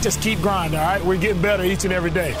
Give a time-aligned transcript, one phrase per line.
[0.00, 1.04] just keep grinding, all right?
[1.04, 2.34] We're getting better each and every day.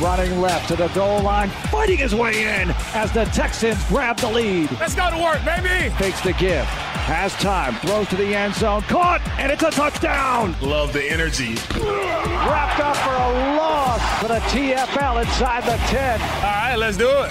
[0.00, 4.28] Running left to the goal line, fighting his way in as the Texans grab the
[4.28, 4.70] lead.
[4.80, 5.94] Let's go to work, baby.
[5.96, 10.56] Takes the give, has time, throws to the end zone, caught, and it's a touchdown.
[10.60, 11.54] Love the energy.
[11.76, 16.20] Wrapped up for a loss for the TFL inside the 10.
[16.20, 17.30] All right, let's do it.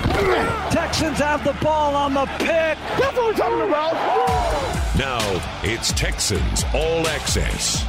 [0.71, 2.77] Texans have the ball on the pick.
[2.99, 3.93] That's what we're talking about.
[4.97, 7.85] Now it's Texans All Access.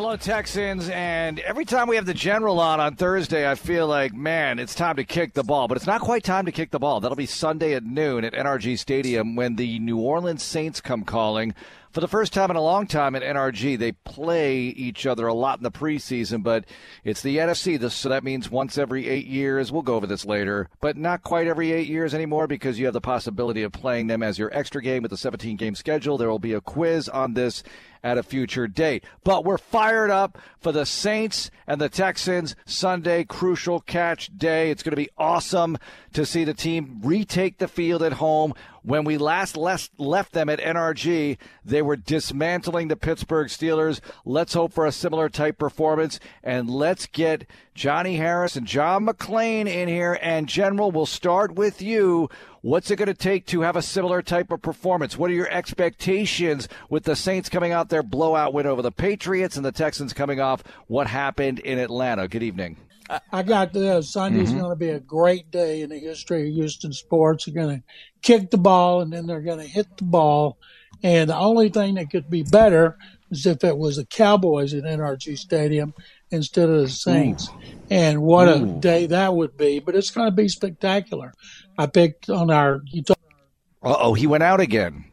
[0.00, 0.88] Hello, Texans.
[0.90, 4.72] And every time we have the general on on Thursday, I feel like, man, it's
[4.76, 5.66] time to kick the ball.
[5.66, 7.00] But it's not quite time to kick the ball.
[7.00, 11.52] That'll be Sunday at noon at NRG Stadium when the New Orleans Saints come calling.
[11.98, 15.34] For the first time in a long time at NRG, they play each other a
[15.34, 16.64] lot in the preseason, but
[17.02, 19.72] it's the NFC, so that means once every eight years.
[19.72, 22.94] We'll go over this later, but not quite every eight years anymore because you have
[22.94, 26.16] the possibility of playing them as your extra game with the 17 game schedule.
[26.16, 27.64] There will be a quiz on this
[28.02, 29.04] at a future date.
[29.24, 34.70] But we're fired up for the Saints and the Texans Sunday crucial catch day.
[34.70, 35.78] It's going to be awesome
[36.12, 38.54] to see the team retake the field at home.
[38.88, 44.00] When we last left them at NRG, they were dismantling the Pittsburgh Steelers.
[44.24, 49.66] Let's hope for a similar type performance and let's get Johnny Harris and John McClain
[49.66, 50.18] in here.
[50.22, 52.30] And General, we'll start with you.
[52.62, 55.18] What's it going to take to have a similar type of performance?
[55.18, 59.58] What are your expectations with the Saints coming out their blowout win over the Patriots
[59.58, 62.26] and the Texans coming off what happened in Atlanta?
[62.26, 62.78] Good evening.
[63.32, 64.12] I got this.
[64.12, 64.58] Sunday's mm-hmm.
[64.58, 67.44] going to be a great day in the history of Houston sports.
[67.44, 67.84] They're going to
[68.22, 70.58] kick the ball and then they're going to hit the ball.
[71.02, 72.96] And the only thing that could be better
[73.30, 75.94] is if it was the Cowboys at NRG Stadium
[76.30, 77.48] instead of the Saints.
[77.48, 77.60] Ooh.
[77.90, 78.64] And what Ooh.
[78.64, 79.78] a day that would be.
[79.78, 81.32] But it's going to be spectacular.
[81.76, 82.82] I picked on our.
[83.80, 85.04] Uh oh, he went out again.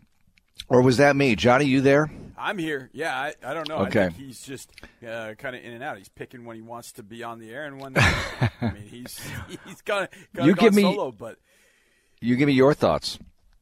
[0.68, 1.36] Or was that me?
[1.36, 2.10] Johnny, you there?
[2.46, 2.92] I'm here.
[2.94, 3.78] Yeah, I, I don't know.
[3.88, 4.12] Okay.
[4.16, 5.98] he's just uh, kind of in and out.
[5.98, 7.94] He's picking when he wants to be on the air and when.
[7.98, 9.20] I mean, he's
[9.66, 10.08] he's kind
[10.38, 11.40] of you give me solo, but
[12.22, 13.18] you give me your thoughts.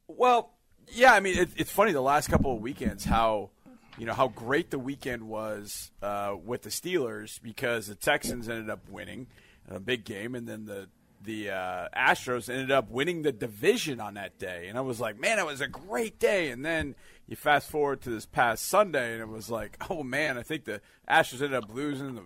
[0.06, 0.50] Well,
[0.92, 1.14] yeah.
[1.14, 3.48] I mean, it, it's funny the last couple of weekends how
[3.96, 8.68] you know how great the weekend was uh, with the Steelers because the Texans ended
[8.68, 9.28] up winning
[9.66, 10.88] a big game, and then the
[11.24, 15.18] the uh, Astros ended up winning the division on that day, and I was like,
[15.18, 16.50] man, it was a great day.
[16.50, 16.94] And then
[17.26, 20.64] you fast forward to this past Sunday, and it was like, oh man, I think
[20.64, 22.14] the Astros ended up losing.
[22.14, 22.22] The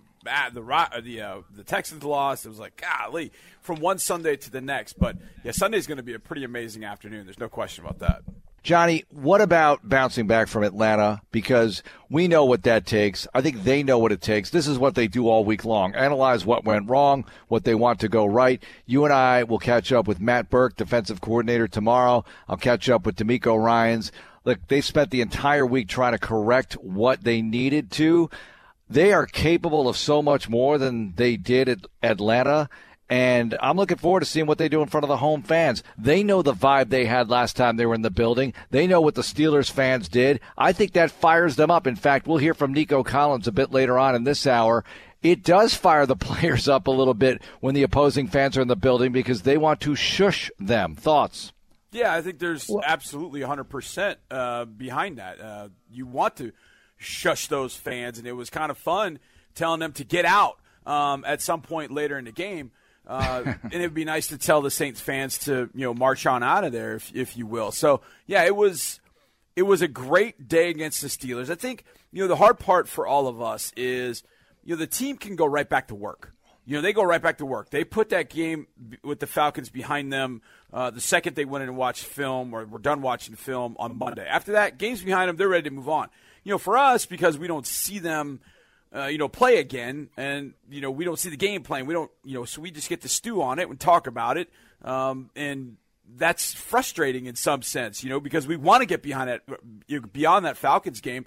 [0.53, 2.45] the the uh, the Texans lost.
[2.45, 4.99] It was like, golly, from one Sunday to the next.
[4.99, 7.25] But yeah, Sunday's going to be a pretty amazing afternoon.
[7.25, 8.23] There's no question about that.
[8.63, 11.21] Johnny, what about bouncing back from Atlanta?
[11.31, 13.27] Because we know what that takes.
[13.33, 14.49] I think they know what it takes.
[14.49, 17.99] This is what they do all week long analyze what went wrong, what they want
[18.01, 18.61] to go right.
[18.85, 22.25] You and I will catch up with Matt Burke, defensive coordinator, tomorrow.
[22.47, 24.11] I'll catch up with DeMeco Ryans.
[24.45, 28.29] Look, they spent the entire week trying to correct what they needed to.
[28.89, 32.69] They are capable of so much more than they did at Atlanta.
[33.09, 35.83] And I'm looking forward to seeing what they do in front of the home fans.
[35.97, 38.53] They know the vibe they had last time they were in the building.
[38.69, 40.39] They know what the Steelers fans did.
[40.57, 41.87] I think that fires them up.
[41.87, 44.83] In fact, we'll hear from Nico Collins a bit later on in this hour.
[45.23, 48.67] It does fire the players up a little bit when the opposing fans are in
[48.67, 50.95] the building because they want to shush them.
[50.95, 51.51] Thoughts?
[51.91, 55.41] Yeah, I think there's absolutely 100% uh, behind that.
[55.41, 56.51] Uh, you want to
[56.97, 59.17] shush those fans, and it was kind of fun
[59.55, 62.71] telling them to get out um, at some point later in the game.
[63.09, 66.25] Uh, and it would be nice to tell the Saints fans to you know march
[66.25, 67.71] on out of there, if, if you will.
[67.71, 68.99] So yeah, it was
[69.55, 71.49] it was a great day against the Steelers.
[71.49, 74.23] I think you know the hard part for all of us is
[74.63, 76.33] you know the team can go right back to work.
[76.65, 77.71] You know they go right back to work.
[77.71, 78.67] They put that game
[79.03, 80.41] with the Falcons behind them
[80.71, 83.97] uh, the second they went in and watched film or were done watching film on
[83.97, 84.25] Monday.
[84.27, 86.09] After that, games behind them, they're ready to move on.
[86.43, 88.39] You know, for us because we don't see them
[88.95, 91.85] uh, you know, play again, and you know we don't see the game plan.
[91.85, 94.37] We don't, you know, so we just get to stew on it and talk about
[94.37, 94.49] it,
[94.83, 95.77] um, and
[96.15, 100.45] that's frustrating in some sense, you know, because we want to get behind that, beyond
[100.45, 101.25] that Falcons game,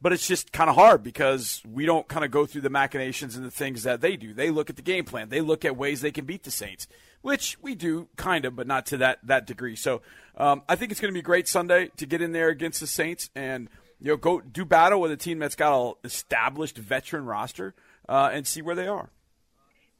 [0.00, 3.36] but it's just kind of hard because we don't kind of go through the machinations
[3.36, 4.34] and the things that they do.
[4.34, 6.86] They look at the game plan, they look at ways they can beat the Saints,
[7.22, 9.76] which we do kind of, but not to that that degree.
[9.76, 10.02] So
[10.36, 12.86] um, I think it's going to be great Sunday to get in there against the
[12.86, 13.68] Saints and
[14.00, 17.74] you know, go do battle with a team that's got an established veteran roster
[18.08, 19.10] uh, and see where they are.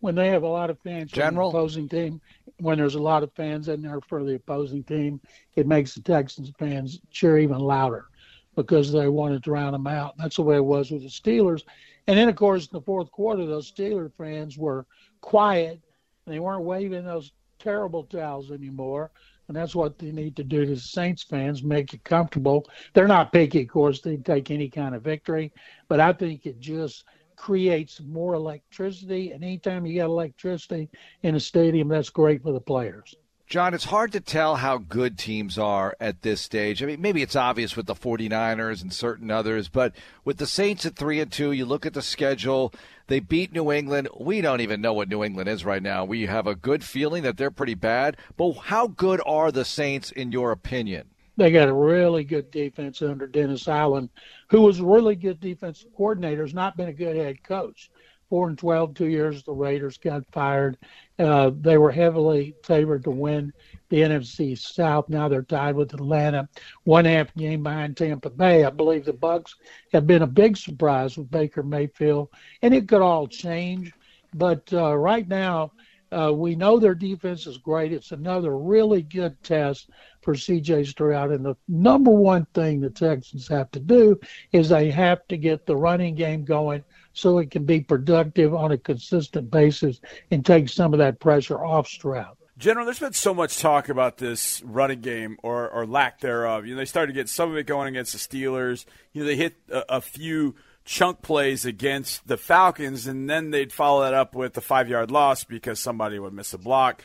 [0.00, 1.50] When they have a lot of fans General?
[1.50, 2.20] the opposing team,
[2.60, 5.20] when there's a lot of fans in there for the opposing team,
[5.56, 8.06] it makes the Texans fans cheer even louder
[8.54, 10.16] because they want to drown them out.
[10.16, 11.62] That's the way it was with the Steelers.
[12.06, 14.86] And then, of course, in the fourth quarter, those Steeler fans were
[15.20, 15.80] quiet
[16.26, 19.10] and they weren't waving those terrible towels anymore.
[19.48, 22.68] And that's what they need to do to the Saints fans, make it comfortable.
[22.92, 25.52] They're not picky, of course, they take any kind of victory,
[25.88, 27.04] but I think it just
[27.34, 29.30] creates more electricity.
[29.32, 30.90] And anytime you got electricity
[31.22, 33.14] in a stadium, that's great for the players.
[33.48, 36.82] John, it's hard to tell how good teams are at this stage.
[36.82, 40.84] I mean, maybe it's obvious with the 49ers and certain others, but with the Saints
[40.84, 42.74] at 3 and 2, you look at the schedule,
[43.06, 44.08] they beat New England.
[44.20, 46.04] We don't even know what New England is right now.
[46.04, 50.10] We have a good feeling that they're pretty bad, but how good are the Saints
[50.10, 51.08] in your opinion?
[51.38, 54.10] They got a really good defense under Dennis Allen,
[54.50, 57.90] who was a really good defensive coordinator, has not been a good head coach
[58.28, 60.76] four and 12, two years the Raiders got fired.
[61.18, 63.52] Uh, they were heavily favored to win
[63.88, 65.08] the NFC South.
[65.08, 66.48] Now they're tied with Atlanta,
[66.84, 68.64] one half game behind Tampa Bay.
[68.64, 69.56] I believe the Bucks
[69.92, 72.28] have been a big surprise with Baker Mayfield,
[72.62, 73.92] and it could all change.
[74.34, 75.72] But uh, right now,
[76.10, 77.92] uh, we know their defense is great.
[77.92, 79.90] It's another really good test
[80.22, 81.32] for CJ Stroud.
[81.32, 84.18] And the number one thing the Texans have to do
[84.52, 86.82] is they have to get the running game going
[87.18, 90.00] so it can be productive on a consistent basis
[90.30, 92.36] and take some of that pressure off Stroud.
[92.56, 96.66] General, there's been so much talk about this running game or, or lack thereof.
[96.66, 98.84] You know, they started to get some of it going against the Steelers.
[99.12, 103.72] You know, they hit a, a few chunk plays against the Falcons, and then they'd
[103.72, 107.04] follow that up with a five yard loss because somebody would miss a block.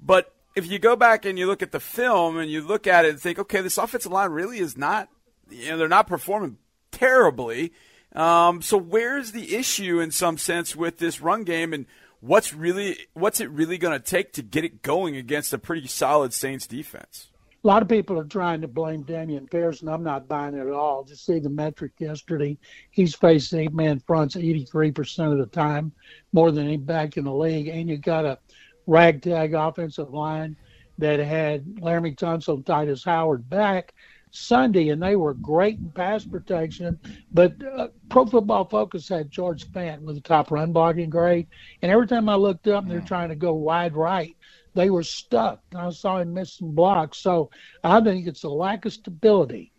[0.00, 3.04] But if you go back and you look at the film and you look at
[3.04, 5.08] it and think, okay, this offensive line really is not,
[5.48, 6.58] you know, they're not performing
[6.90, 7.72] terribly.
[8.14, 11.86] Um, so where's the issue in some sense with this run game, and
[12.20, 15.86] what's really what's it really going to take to get it going against a pretty
[15.86, 17.28] solid Saints defense?
[17.64, 20.60] A lot of people are trying to blame Dameon Pierce, and I'm not buying it
[20.60, 21.02] at all.
[21.02, 22.56] Just see the metric yesterday.
[22.90, 25.92] He's faced eight man fronts 83% of the time,
[26.32, 27.66] more than any back in the league.
[27.66, 28.38] And you got a
[28.86, 30.56] ragtag offensive line
[30.98, 33.92] that had Laremy Tunsil, Tytus Howard back
[34.30, 36.98] Sunday, and they were great in pass protection.
[37.32, 41.46] But uh, Pro Football Focus had George Fant with the top run blocking grade,
[41.82, 44.34] and every time I looked up, and they're trying to go wide right.
[44.74, 45.60] They were stuck.
[45.74, 47.18] I saw him miss some blocks.
[47.18, 47.50] So
[47.82, 49.72] I think it's a lack of stability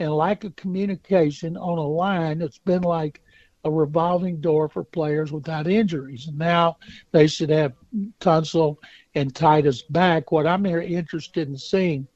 [0.00, 3.20] and lack of communication on a line that's been like
[3.64, 6.28] a revolving door for players without injuries.
[6.28, 6.78] And now
[7.10, 7.72] they should have
[8.20, 8.76] Tunsil
[9.14, 10.30] and Tytus back.
[10.30, 12.06] What I'm here interested in seeing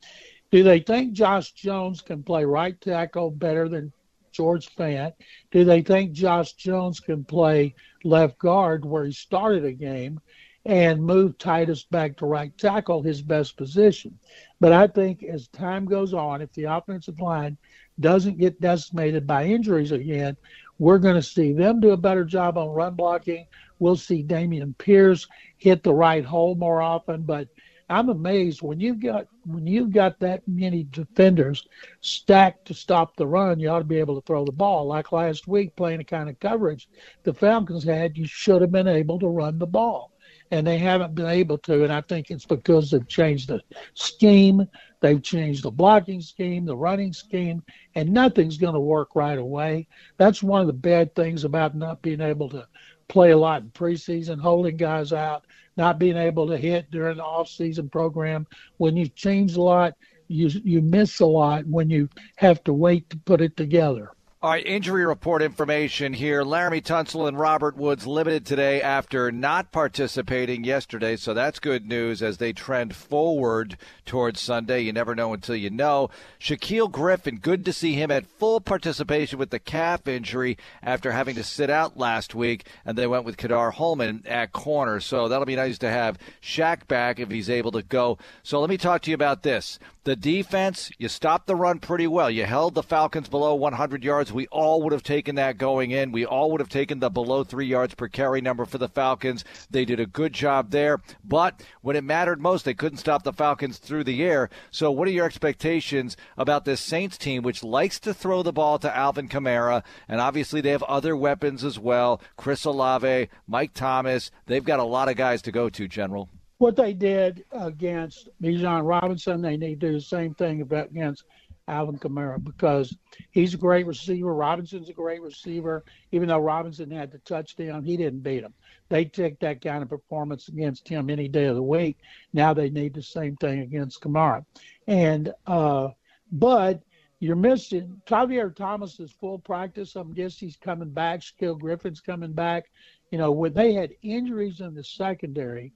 [0.50, 3.92] do they think Josh Jones can play right tackle better than
[4.32, 5.12] George Fant?
[5.50, 7.74] Do they think Josh Jones can play
[8.04, 10.20] left guard where he started a game
[10.66, 14.18] and move Tytus back to right tackle, his best position?
[14.60, 17.56] But I think as time goes on, if the offensive line
[17.98, 20.36] doesn't get decimated by injuries again,
[20.78, 23.46] we're going to see them do a better job on run blocking.
[23.78, 25.26] We'll see Dameon Pierce
[25.58, 27.48] hit the right hole more often, but
[27.90, 31.66] I'm amazed when you've got when you've got that many defenders
[32.00, 34.86] stacked to stop the run, you ought to be able to throw the ball.
[34.86, 36.88] Like last week, playing the kind of coverage
[37.22, 40.12] the Falcons had, you should have been able to run the ball,
[40.50, 41.84] and they haven't been able to.
[41.84, 43.60] And I think it's because they've changed the
[43.94, 44.66] scheme,
[45.00, 47.62] they've changed the blocking scheme, the running scheme,
[47.94, 49.88] and nothing's going to work right away.
[50.16, 52.66] That's one of the bad things about not being able to
[53.08, 55.44] play a lot in preseason, holding guys out
[55.80, 58.46] not being able to hit during the off-season program.
[58.76, 59.94] When you change a lot,
[60.28, 64.12] you you miss a lot when you have to wait to put it together.
[64.42, 66.42] All right, injury report information here.
[66.42, 72.22] Laremy Tunsil and Robert Woods limited today after not participating yesterday, so that's good news
[72.22, 74.80] as they trend forward towards Sunday.
[74.80, 76.08] You never know until you know.
[76.40, 81.34] Shaquill Griffin, good to see him at full participation with the calf injury after having
[81.34, 85.44] to sit out last week, and they went with Ka'dar Hollman at corner, so that'll
[85.44, 88.16] be nice to have Shaq back if he's able to go.
[88.42, 89.78] So let me talk to you about this.
[90.04, 92.30] The defense, you stopped the run pretty well.
[92.30, 94.29] You held the Falcons below 100 yards.
[94.32, 96.12] We all would have taken that going in.
[96.12, 99.44] We all would have taken the below three yards per carry number for the Falcons.
[99.70, 100.98] They did a good job there.
[101.24, 104.50] But when it mattered most, they couldn't stop the Falcons through the air.
[104.70, 108.78] So, what are your expectations about this Saints team, which likes to throw the ball
[108.78, 109.82] to Alvin Kamara?
[110.08, 114.30] And obviously, they have other weapons as well Chris Olave, Mike Thomas.
[114.46, 116.28] They've got a lot of guys to go to, General
[116.60, 121.24] what they did against Bijan Robinson, they need to do the same thing against
[121.68, 122.96] Alvin Kamara because
[123.30, 124.34] he's a great receiver.
[124.34, 125.84] Robinson's a great receiver.
[126.12, 128.54] Even though Robinson had the touchdown, he didn't beat him.
[128.88, 131.98] They take that kind of performance against him any day of the week.
[132.32, 134.44] Now they need the same thing against Kamara.
[134.86, 135.88] And uh,
[136.32, 136.82] but
[137.20, 139.94] you're missing Tavierre Thomas is full practice.
[139.94, 141.22] I'm guessing he's coming back.
[141.22, 142.70] Skill Griffin's coming back.
[143.10, 145.72] You know, when they had injuries in the secondary,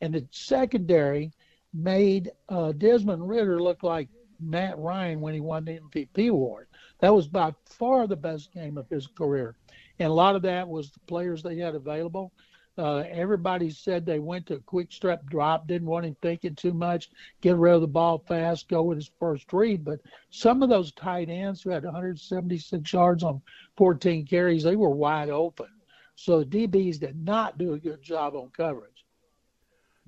[0.00, 1.32] and the secondary,
[1.76, 4.08] made uh, Desmond Ridder look like
[4.40, 6.68] Matt Ryan when he won the MVP award.
[7.00, 9.54] That was by far the best game of his career.
[9.98, 12.32] And a lot of that was the players they had available.
[12.78, 16.74] Uh, everybody said they went to a quick step drop, didn't want him thinking too
[16.74, 17.08] much,
[17.40, 19.82] get rid of the ball fast, go with his first read.
[19.82, 23.40] But some of those tight ends who had 176 yards on
[23.78, 25.68] 14 carries, they were wide open.
[26.16, 29.04] So the DBs did not do a good job on coverage.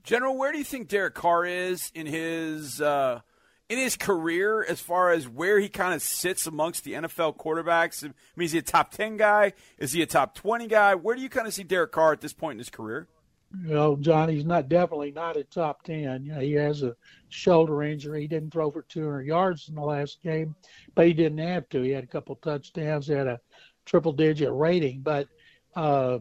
[0.03, 3.21] General, where do you think Derek Carr is in his uh,
[3.69, 8.03] in his career as far as where he kind of sits amongst the NFL quarterbacks?
[8.03, 9.53] I mean, is he a top 10 guy?
[9.79, 10.95] Is he a top 20 guy?
[10.95, 13.09] Where do you kind of see Derek Carr at this point in his career?
[13.51, 16.25] Know, John, he's not definitely not a top 10.
[16.25, 16.95] You know, he has a
[17.31, 18.23] shoulder injury.
[18.23, 20.55] He didn't throw for 200 yards in the last game,
[20.95, 21.81] but he didn't have to.
[21.81, 23.07] He had a couple touchdowns.
[23.07, 23.41] He had a
[23.87, 25.01] triple digit rating.
[25.01, 25.29] But,
[25.75, 26.19] uh,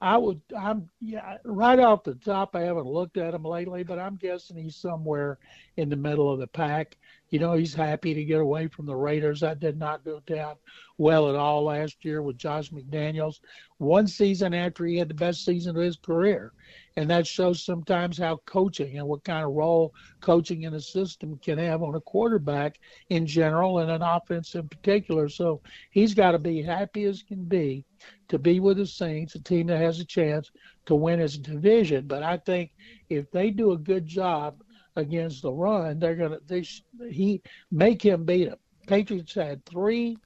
[0.00, 3.98] I would, I'm, yeah, right off the top, I haven't looked at him lately, but
[3.98, 5.38] I'm guessing he's somewhere
[5.76, 6.96] in the middle of the pack.
[7.30, 9.40] You know, he's happy to get away from the Raiders.
[9.40, 10.56] That did not go down
[10.96, 13.40] well at all last year with Josh McDaniels.
[13.76, 16.52] One season after he had the best season of his career.
[16.96, 21.38] And that shows sometimes how coaching and what kind of role coaching in a system
[21.38, 22.80] can have on a quarterback
[23.10, 25.28] in general and an offense in particular.
[25.28, 27.84] So he's got to be happy as can be
[28.28, 30.50] to be with the Saints, a team that has a chance
[30.86, 32.06] to win his division.
[32.06, 32.72] But I think
[33.10, 34.62] if they do a good job
[34.98, 36.64] against the run, they're gonna they
[37.10, 37.40] he
[37.70, 38.58] make him beat them.
[38.86, 40.18] Patriots had three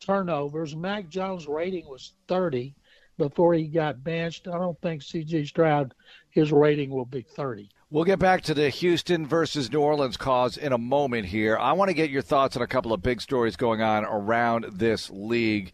[0.00, 0.74] turnovers.
[0.76, 2.74] Mac Jones' rating was 30
[3.18, 4.48] before he got benched.
[4.48, 5.44] I don't think C.J.
[5.46, 5.94] Stroud
[6.30, 7.68] his rating will be 30.
[7.90, 11.58] We'll get back to the Houston versus New Orleans cause in a moment here.
[11.58, 14.66] I want to get your thoughts on a couple of big stories going on around
[14.72, 15.72] this league.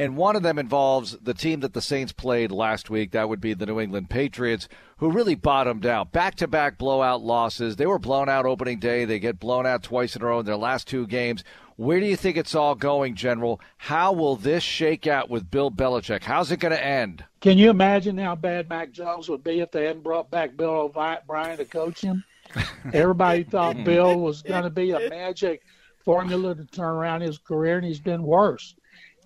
[0.00, 3.10] And one of them involves the team that the Saints played last week.
[3.10, 4.66] That would be the New England Patriots,
[4.96, 6.10] who really bottomed out.
[6.10, 7.76] Back to back blowout losses.
[7.76, 9.04] They were blown out opening day.
[9.04, 11.44] They get blown out twice in a row in their last two games.
[11.76, 13.60] Where do you think it's all going, General?
[13.76, 16.22] How will this shake out with Bill Belichick?
[16.22, 17.22] How's it going to end?
[17.42, 20.90] Can you imagine how bad Mac Jones would be if they hadn't brought back Bill
[20.96, 22.24] O'Brien to coach him?
[22.94, 25.60] Everybody thought Bill was going to be a magic
[25.98, 28.74] formula to turn around his career, and he's been worse.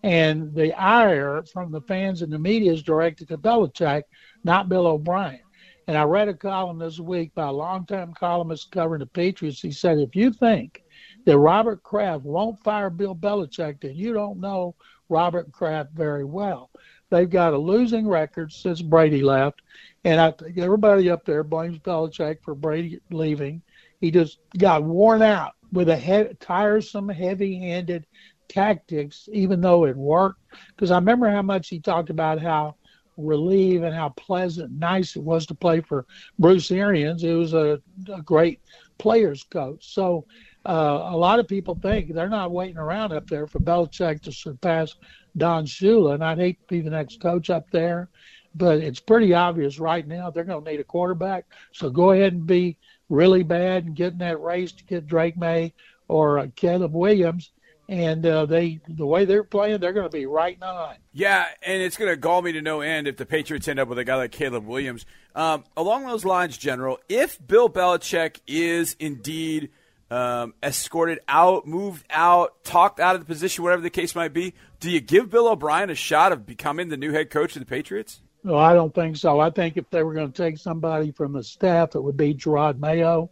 [0.04, 4.02] And the ire from the fans and the media is directed to Belichick,
[4.44, 5.40] not Bill O'Brien.
[5.86, 9.62] And I read a column this week by a longtime columnist covering the Patriots.
[9.62, 10.82] He said, if you think
[11.24, 14.74] that Robert Kraft won't fire Bill Belichick, then you don't know
[15.08, 16.70] Robert Kraft very well.
[17.08, 19.62] They've got a losing record since Brady left,
[20.04, 23.62] and I think everybody up there blames Belichick for Brady leaving.
[24.02, 28.06] He just got worn out with a he- tiresome, heavy-handed
[28.48, 30.40] tactics, even though it worked.
[30.68, 32.76] Because I remember how much he talked about how
[33.16, 36.06] relieved and how pleasant, nice it was to play for
[36.38, 37.22] Bruce Arians.
[37.22, 37.80] It was a,
[38.12, 38.60] a great
[38.98, 39.94] players coach.
[39.94, 40.26] So
[40.66, 44.32] uh, a lot of people think they're not waiting around up there for Belichick to
[44.32, 44.94] surpass
[45.36, 48.08] Don Shula, and I'd hate to be the next coach up there.
[48.54, 51.46] But it's pretty obvious right now they're going to need a quarterback.
[51.72, 55.36] So go ahead and be really bad and get in that race to get Drake
[55.36, 55.72] Maye
[56.08, 57.50] or uh, Caleb Williams
[57.88, 60.96] and uh, they the way they're playing, they're going to be right on.
[61.12, 63.88] Yeah, and it's going to gall me to no end if the Patriots end up
[63.88, 65.04] with a guy like Caleb Williams.
[65.34, 69.70] Um, along those lines, General, if Bill Belichick is indeed
[70.10, 74.54] um, escorted out, moved out, talked out of the position, whatever the case might be,
[74.80, 77.66] do you give Bill O'Brien a shot of becoming the new head coach of the
[77.66, 78.20] Patriots?
[78.42, 79.40] No, I don't think so.
[79.40, 82.34] I think if they were going to take somebody from the staff, it would be
[82.34, 83.30] Jerod Mayo.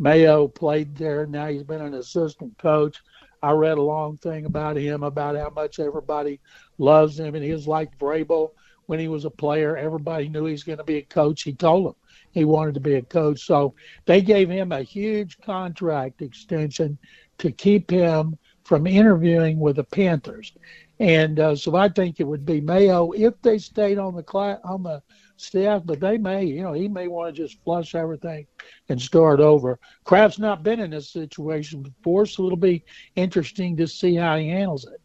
[0.00, 1.26] Mayo played there.
[1.26, 3.00] Now he's been an assistant coach.
[3.42, 6.40] I read a long thing about him about how much everybody
[6.78, 8.50] loves him, and he was like Vrabel
[8.86, 9.76] when he was a player.
[9.76, 11.42] Everybody knew he was going to be a coach.
[11.42, 11.94] He told them
[12.32, 13.74] he wanted to be a coach, so
[14.06, 16.98] they gave him a huge contract extension
[17.38, 20.52] to keep him from interviewing with the Panthers.
[21.00, 24.58] And uh, so I think it would be Mayo if they stayed on the class,
[24.64, 25.02] on the
[25.40, 28.46] staff, but they may, you know, he may want to just flush everything
[28.88, 29.78] and start over.
[30.04, 32.84] Kraft's not been in this situation before, so it'll be
[33.16, 35.00] interesting to see how he handles it.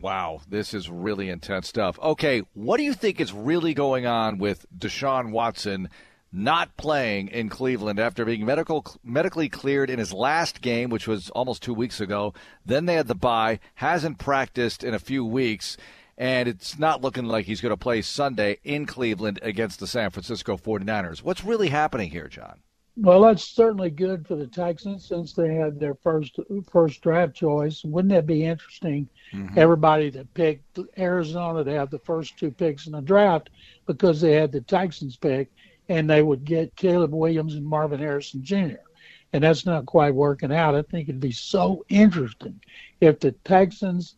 [0.00, 1.98] Wow, this is really intense stuff.
[1.98, 5.88] Okay, what do you think is really going on with Deshaun Watson
[6.30, 11.30] not playing in Cleveland after being medical medically cleared in his last game, which was
[11.30, 12.34] almost two weeks ago?
[12.66, 15.78] Then they had the bye, hasn't practiced in a few weeks
[16.16, 20.10] and it's not looking like he's going to play Sunday in Cleveland against the San
[20.10, 21.22] Francisco 49ers.
[21.22, 22.60] What's really happening here, John?
[22.96, 26.38] Well, that's certainly good for the Texans since they had their first
[26.70, 27.82] first draft choice.
[27.82, 29.08] Wouldn't that be interesting?
[29.32, 29.58] Mm-hmm.
[29.58, 33.50] Everybody that picked Arizona to have the first two picks in the draft
[33.86, 35.50] because they had the Texans pick
[35.88, 38.76] and they would get Caleb Williams and Marvin Harrison Jr.
[39.32, 40.76] And that's not quite working out.
[40.76, 42.60] I think it'd be so interesting
[43.00, 44.14] if the Texans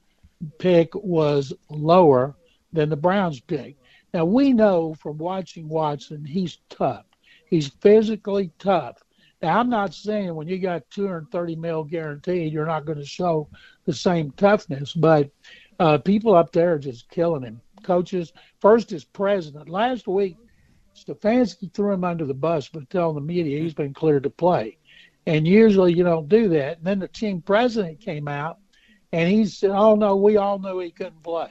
[0.59, 2.37] pick was lower
[2.73, 3.77] than the Browns pick.
[4.13, 7.05] Now we know from watching Watson, he's tough.
[7.47, 9.03] He's physically tough.
[9.43, 13.49] Now I'm not saying when you got 230 mil guaranteed, you're not going to show
[13.85, 15.31] the same toughness, but
[15.79, 17.61] uh, people up there are just killing him.
[17.83, 19.69] Coaches, first as president.
[19.69, 20.37] Last week,
[20.97, 24.79] Stefanski threw him under the bus by telling the media he's been cleared to play.
[25.27, 26.79] And usually you don't do that.
[26.79, 28.59] And then the team president came out
[29.13, 31.51] and he said, "Oh no, we all knew he couldn't play."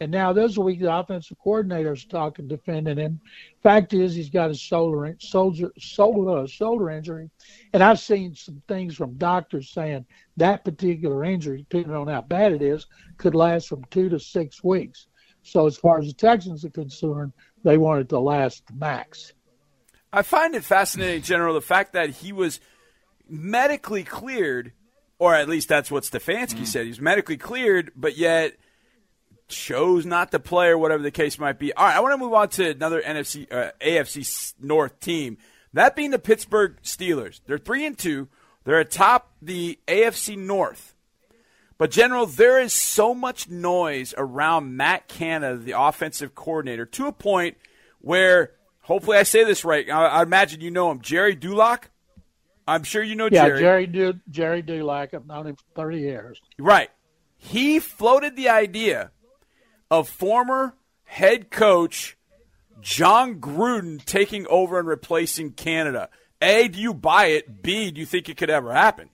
[0.00, 3.20] And now this week the offensive coordinator's talking, defending him.
[3.62, 7.30] Fact is, he's got a shoulder shoulder shoulder, shoulder injury,
[7.72, 12.52] and I've seen some things from doctors saying that particular injury, depending on how bad
[12.52, 12.86] it is,
[13.16, 15.08] could last from two to six weeks.
[15.42, 17.32] So as far as the Texans are concerned,
[17.64, 19.32] they want it to last max.
[20.12, 22.60] I find it fascinating, General, the fact that he was
[23.28, 24.72] medically cleared
[25.18, 26.66] or at least that's what Stefanski mm.
[26.66, 26.86] said.
[26.86, 28.56] He's medically cleared, but yet
[29.48, 31.72] chose not to play or whatever the case might be.
[31.72, 35.38] All right, I want to move on to another NFC uh, AFC North team.
[35.72, 37.40] That being the Pittsburgh Steelers.
[37.46, 38.28] They're 3 and 2.
[38.64, 40.94] They're atop the AFC North.
[41.78, 47.12] But General, there is so much noise around Matt Canada, the offensive coordinator, to a
[47.12, 47.56] point
[48.00, 49.88] where hopefully I say this right.
[49.88, 51.90] I, I imagine you know him, Gerry Dulac.
[52.68, 53.60] I'm sure you know Gerry.
[53.60, 53.86] yeah, Gerry.
[53.86, 55.14] Gerry, du- Gerry Dulac.
[55.14, 56.40] I've known him for 30 years.
[56.58, 56.90] Right.
[57.36, 59.10] He floated the idea
[59.90, 62.16] of former head coach
[62.80, 66.10] Jon Gruden taking over and replacing Canada.
[66.42, 67.62] A, do you buy it?
[67.62, 69.08] B, do you think it could ever happen?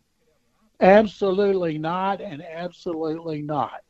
[0.81, 3.81] Absolutely not, and absolutely not.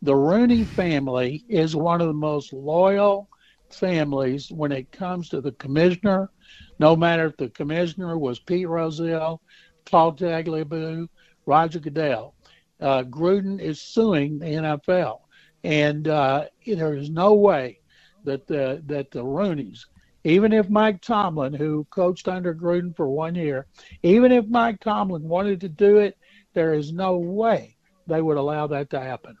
[0.00, 3.28] The Rooney family is one of the most loyal
[3.68, 6.30] families when it comes to the commissioner
[6.78, 9.40] no matter if the commissioner was Pete Rozelle,
[9.84, 11.08] Paul Tagliabue,
[11.46, 12.34] Roger Goodell.
[12.80, 15.20] Uh, Gruden is suing the NFL,
[15.64, 17.80] and uh, there is no way
[18.24, 19.86] that the that the Rooneys,
[20.22, 23.66] even if Mike Tomlin, who coached under Gruden for one year,
[24.02, 26.16] even if Mike Tomlin wanted to do it,
[26.54, 29.36] there is no way they would allow that to happen.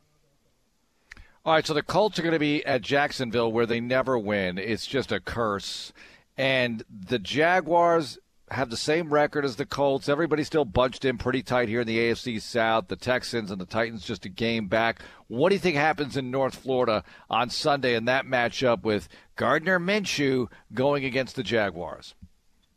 [1.44, 4.58] All right, so the Colts are going to be at Jacksonville where they never win.
[4.58, 5.92] It's just a curse.
[6.38, 8.18] And the Jaguars
[8.50, 10.08] have the same record as the Colts.
[10.08, 12.88] Everybody's still bunched in pretty tight here in the AFC South.
[12.88, 15.02] The Texans and the Titans just a game back.
[15.26, 19.78] What do you think happens in North Florida on Sunday in that matchup with Gardner
[19.78, 22.14] Minshew going against the Jaguars?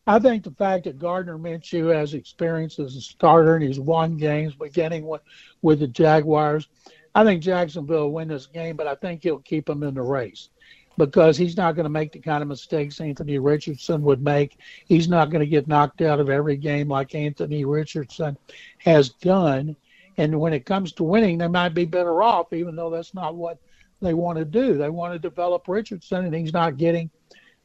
[0.07, 4.17] I think the fact that Gardner Minshew has experience as a starter and he's won
[4.17, 5.21] games beginning with,
[5.61, 6.67] with the Jaguars,
[7.13, 10.01] I think Jacksonville will win this game, but I think he'll keep them in the
[10.01, 10.49] race
[10.97, 14.57] because he's not going to make the kind of mistakes Anthony Richardson would make.
[14.85, 18.37] He's not going to get knocked out of every game like Anthony Richardson
[18.79, 19.75] has done.
[20.17, 23.35] And when it comes to winning, they might be better off, even though that's not
[23.35, 23.57] what
[24.01, 24.77] they want to do.
[24.77, 27.09] They want to develop Richardson, and he's not getting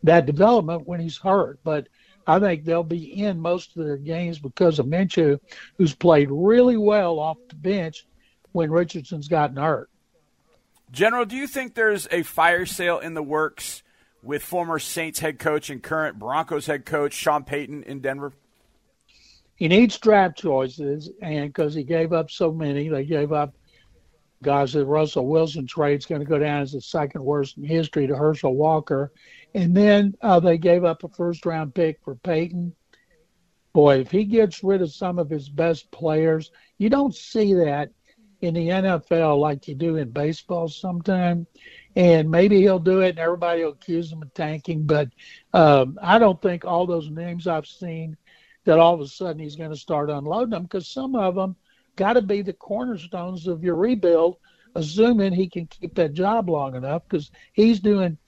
[0.03, 1.59] that development when he's hurt.
[1.65, 1.89] But
[2.27, 5.39] I think they'll be in most of their games because of Minshew,
[5.77, 8.07] who's played really well off the bench
[8.53, 9.91] when Richardson's gotten hurt.
[10.91, 13.83] General, do you think there's a fire sale in the works
[14.23, 18.33] with former Saints head coach and current Broncos head coach Sean Payton in Denver?
[19.57, 23.55] He needs draft choices, and because he gave up so many, they gave up
[24.43, 24.75] guys.
[24.75, 28.07] The Russell Wilson trade is going to go down as the second worst in history
[28.07, 29.13] to Herschel Walker,
[29.55, 32.75] and then uh, they gave up a first round pick for Payton.
[33.73, 37.91] Boy, if he gets rid of some of his best players, you don't see that
[38.41, 41.47] in the NFL like you do in baseball sometime.
[41.95, 44.85] And maybe he'll do it and everybody will accuse him of tanking.
[44.85, 45.09] But
[45.55, 48.17] um, I don't think all those names I've seen
[48.65, 51.57] that all of a sudden he's going to start unloading them because some of them
[51.95, 54.37] got to be the cornerstones of your rebuild,
[54.75, 58.19] assuming he can keep that job long enough because he's doing.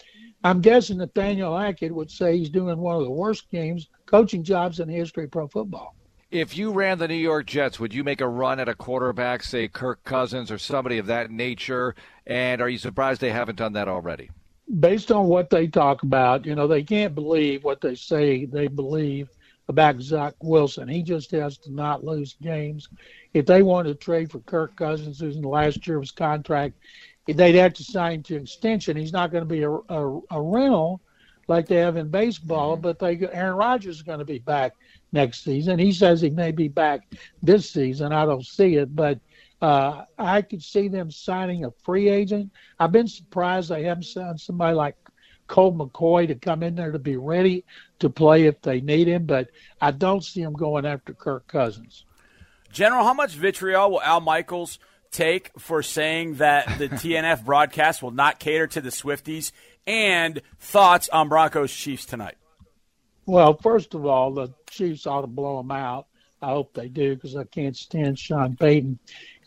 [0.45, 4.79] I'm guessing Nathaniel Hackett would say he's doing one of the worst games, coaching jobs
[4.79, 5.98] in the history of pro football.
[6.31, 9.43] If you ran the New York Jets, would you make a run at a quarterback,
[9.43, 11.95] say Kirk Cousins or somebody of that nature?
[12.27, 14.29] And are you surprised they haven't done that already?
[14.79, 18.67] Based on what they talk about, you know, they can't believe what they say they
[18.69, 19.31] believe
[19.69, 20.87] about Zach Wilson.
[20.87, 22.91] He just has to not lose games.
[23.33, 26.11] If they want to trade for Kirk Cousins, who's in the last year of his
[26.11, 26.75] contract,
[27.27, 28.99] they'd have to sign to extension.
[28.99, 31.01] He's not going to be a, a, a rental
[31.47, 32.83] like they have in baseball, mm-hmm.
[32.83, 34.75] but they Aaron Rodgers is going to be back
[35.13, 35.79] next season.
[35.79, 37.01] He says he may be back
[37.43, 38.13] this season.
[38.13, 39.19] I don't see it, but
[39.61, 42.53] uh, I could see them signing a free agent.
[42.79, 44.97] I've been surprised they haven't signed somebody like
[45.49, 47.65] Colt McCoy to come in there to be ready
[47.99, 52.05] to play if they need him, but I don't see him going after Kirk Cousins.
[52.71, 54.79] General, how much vitriol will Al Michaels
[55.11, 59.53] take for saying that the TNF broadcast will not cater to the Swifties?
[59.87, 62.37] And thoughts on Broncos Chiefs tonight?
[63.29, 66.07] Well, first of all, the Chiefs ought to blow them out.
[66.41, 68.99] I hope they do because I can't stand Sean Payton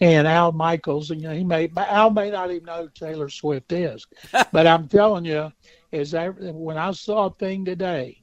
[0.01, 1.09] and Al Michaels.
[1.09, 4.05] You know, he may Al may not even know who Taylor Swift is,
[4.51, 5.51] but I'm telling you,
[5.91, 8.21] is that when I saw a thing today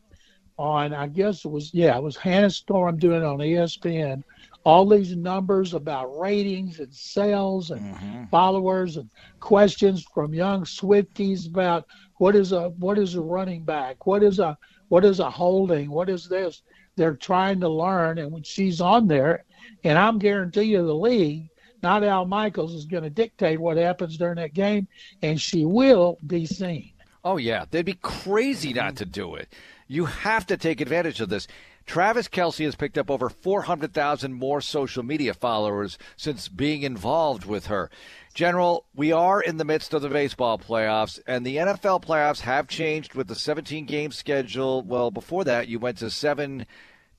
[0.59, 4.23] on, I guess it was yeah, it was Hannah Storm doing it on ESPN.
[4.62, 8.25] All these numbers about ratings and sales and mm-hmm.
[8.27, 11.87] followers and questions from young Swifties about
[12.18, 14.57] what is a what is a running back, what is a
[14.88, 16.62] what is a holding, what is this
[16.98, 18.18] they're trying to learn.
[18.18, 19.44] And when she's on there,
[19.85, 21.48] and I'm guarantee you the league,
[21.83, 24.88] not Al Michaels, is going to dictate what happens during that game,
[25.22, 26.92] and she will be seen.
[27.24, 27.64] Oh, yeah.
[27.70, 29.55] They'd be crazy not to do it.
[29.87, 31.46] You have to take advantage of this.
[31.88, 37.68] Travis Kelce has picked up over 400,000 more social media followers since being involved with
[37.68, 37.90] her.
[38.35, 42.68] General, we are in the midst of the baseball playoffs, and the NFL playoffs have
[42.68, 44.83] changed with the 17 game schedule.
[44.83, 46.66] Well, before that, you went to seven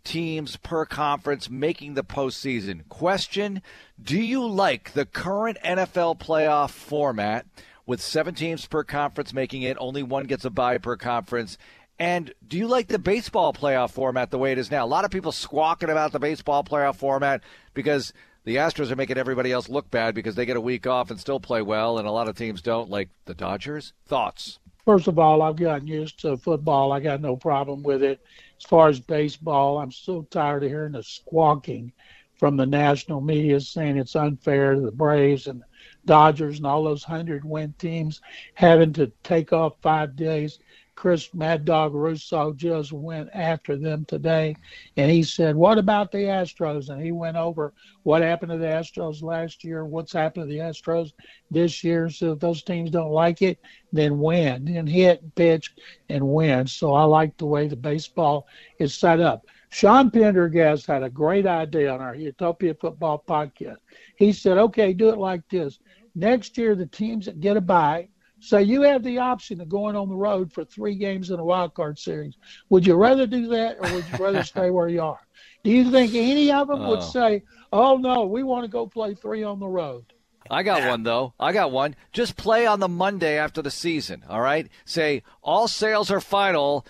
[0.04, 2.88] teams per conference making the postseason.
[2.90, 3.64] Question
[4.00, 7.48] Do you like the current NFL playoff format
[7.88, 9.78] with seven teams per conference making it?
[9.80, 11.58] Only one gets a bye per conference.
[12.00, 14.86] And do you like the baseball playoff format the way it is now?
[14.86, 17.42] A lot of people squawking about the baseball playoff format
[17.74, 18.14] because
[18.46, 21.20] the Astros are making everybody else look bad because they get a week off and
[21.20, 23.92] still play well, and a lot of teams don't, like the Dodgers.
[24.08, 24.60] Thoughts?
[24.86, 26.94] First of all, I've gotten used to football.
[26.94, 28.22] I got no problem with it.
[28.58, 31.92] As far as baseball, I'm so tired of hearing the squawking
[32.38, 35.62] from the national media saying it's unfair to the Braves and
[36.06, 38.22] Dodgers and all those hundred win teams
[38.54, 40.60] having to take off five days
[41.00, 44.54] Chris Mad Dog Russo just went after them today,
[44.98, 48.66] and he said, "What about the Astros?" And he went over what happened to the
[48.66, 51.14] Astros last year, what's happened to the Astros
[51.50, 52.10] this year.
[52.10, 53.60] So if those teams don't like it,
[53.94, 55.74] then win, then hit, pitch,
[56.10, 56.68] and win.
[56.68, 58.46] So I like the way the baseball
[58.78, 59.46] is set up.
[59.70, 63.78] Sean Pendergast had a great idea on our Utopia Football podcast.
[64.18, 65.80] He said, "Okay, do it like this.
[66.14, 68.10] Next year, the teams that get a bye."
[68.40, 71.44] So you have the option of going on the road for three games in a
[71.44, 72.36] wild card series.
[72.70, 75.20] Would you rather do that or would you rather stay where you are?
[75.64, 76.90] Do you think any of them oh.
[76.90, 80.06] would say, "Oh no, we want to go play three on the road"?
[80.50, 81.34] I got one though.
[81.40, 81.96] I got one.
[82.12, 84.24] Just play on the Monday after the season.
[84.28, 84.68] All right.
[84.86, 86.86] Say all sales are final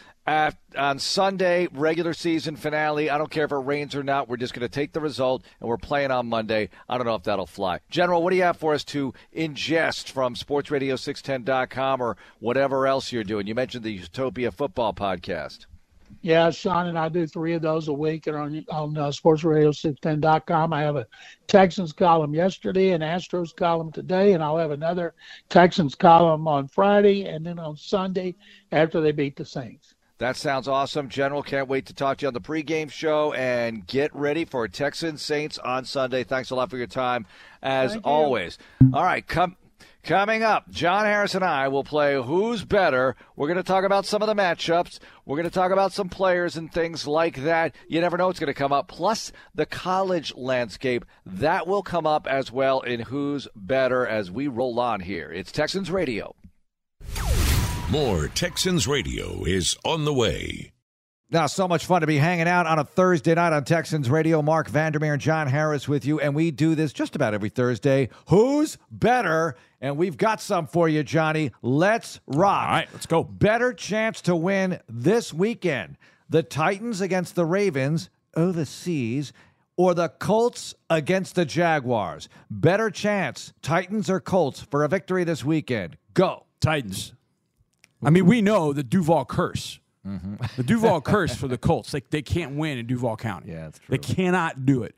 [0.77, 3.09] on Sunday, regular season finale.
[3.09, 4.29] I don't care if it rains or not.
[4.29, 6.69] We're just going to take the result, and we're playing on Monday.
[6.87, 7.79] I don't know if that'll fly.
[7.89, 13.23] General, what do you have for us to ingest from sportsradio610.com or whatever else you're
[13.23, 13.47] doing?
[13.47, 15.65] You mentioned the Utopia Football Podcast.
[16.21, 20.73] Yeah, Sean and I do three of those a week and on on uh, sportsradio610.com.
[20.73, 21.07] I have a
[21.47, 25.13] Texans column yesterday, an Astros column today, and I'll have another
[25.47, 28.35] Texans column on Friday, and then on Sunday
[28.71, 29.95] after they beat the Saints.
[30.19, 31.07] That sounds awesome.
[31.07, 34.67] General, can't wait to talk to you on the pregame show and get ready for
[34.67, 36.25] Texans Saints on Sunday.
[36.25, 37.25] Thanks a lot for your time,
[37.61, 38.57] as Thank always.
[38.81, 38.91] You.
[38.93, 39.55] All right, come.
[40.03, 43.15] Coming up, John Harris and I will play Who's Better.
[43.35, 44.99] We're going to talk about some of the matchups.
[45.25, 47.75] We're going to talk about some players and things like that.
[47.87, 48.87] You never know what's going to come up.
[48.87, 51.05] Plus, the college landscape.
[51.25, 55.31] That will come up as well in Who's Better as we roll on here.
[55.31, 56.33] It's Texans Radio.
[57.91, 60.73] More Texans Radio is on the way.
[61.31, 64.43] Now, so much fun to be hanging out on a Thursday night on Texans Radio.
[64.43, 68.09] Marc Vandermeer and John Harris with you, and we do this just about every Thursday.
[68.27, 69.55] Who's better?
[69.81, 71.49] And we've got some for you, Johnny.
[71.63, 72.67] Let's rock.
[72.67, 73.23] All right, let's go.
[73.23, 75.97] Better chance to win this weekend.
[76.29, 79.33] The Titans against the Ravens oh, overseas
[79.77, 82.29] or the Colts against the Jaguars.
[82.51, 85.97] Better chance, Titans or Colts, for a victory this weekend.
[86.13, 86.45] Go.
[86.59, 87.13] Titans.
[88.03, 89.79] I mean, we know the Duval curse.
[90.05, 90.35] Mm-hmm.
[90.55, 91.93] The Duval curse for the Colts.
[91.93, 93.51] Like they can't win in Duval County.
[93.51, 93.97] Yeah, that's true.
[93.97, 94.95] They cannot do it.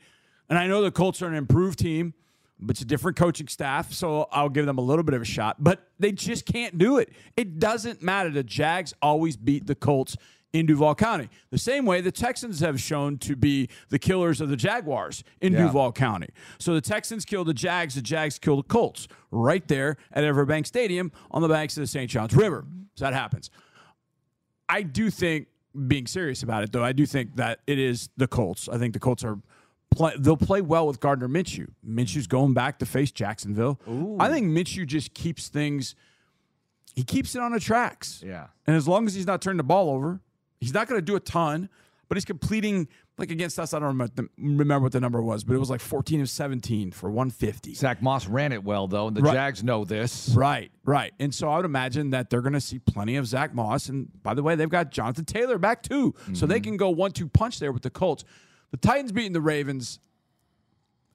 [0.48, 2.14] And I know the Colts are an improved team,
[2.60, 5.24] but it's a different coaching staff, so I'll give them a little bit of a
[5.24, 5.56] shot.
[5.58, 7.10] But they just can't do it.
[7.36, 8.30] It doesn't matter.
[8.30, 10.16] The Jags always beat the Colts
[10.52, 11.28] in Duval County.
[11.50, 15.52] The same way the Texans have shown to be the killers of the Jaguars in
[15.52, 15.66] yeah.
[15.66, 16.28] Duval County.
[16.58, 20.66] So the Texans kill the Jags, the Jags kill the Colts right there at Everbank
[20.66, 22.10] Stadium on the banks of the St.
[22.10, 22.64] Johns River.
[22.94, 23.50] So that happens.
[24.68, 25.48] I do think,
[25.88, 28.68] being serious about it though, I do think that it is the Colts.
[28.68, 29.38] I think the Colts are
[29.90, 31.68] play, they'll play well with Gardner Minshew.
[31.86, 33.80] Minshew's going back to face Jacksonville.
[33.88, 34.18] Ooh.
[34.20, 35.94] I think Minshew just keeps things
[36.94, 38.22] he keeps it on the tracks.
[38.24, 38.48] Yeah.
[38.66, 40.20] And as long as he's not turning the ball over,
[40.62, 41.68] he's not going to do a ton,
[42.08, 43.74] but he's completing like against us.
[43.74, 46.92] I don't remember, remember what the number was, but it was like 14 of 17
[46.92, 47.74] for 150.
[47.74, 49.34] Zack Moss ran it well though, and the Right.
[49.34, 50.32] Jags know this.
[50.34, 51.12] Right, right.
[51.18, 53.88] And so I would imagine that they're going to see plenty of Zack Moss.
[53.88, 56.14] And by the way, they've got Jonathan Taylor back too.
[56.32, 56.64] So they mm-hmm.
[56.64, 58.24] can go one two punch there with the Colts.
[58.70, 59.98] The Titans beating the Ravens,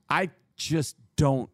[0.10, 1.50] I just don't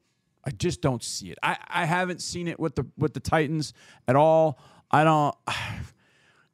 [0.45, 1.37] I just don't see it.
[1.41, 3.73] I, I haven't seen it with the with the Titans
[4.07, 4.59] at all.
[4.91, 5.35] I don't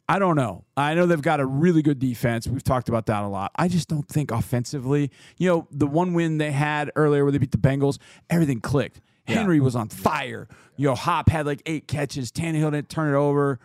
[0.09, 0.65] I don't know.
[0.75, 2.47] I know they've got a really good defense.
[2.47, 3.51] We've talked about that a lot.
[3.55, 7.37] I just don't think offensively, you know, the one win they had earlier where they
[7.37, 9.01] beat the Bengals, everything clicked.
[9.27, 10.47] Henry was on fire.
[10.77, 12.31] You know, Hop had like eight catches.
[12.31, 13.59] Tannehill didn't turn it over.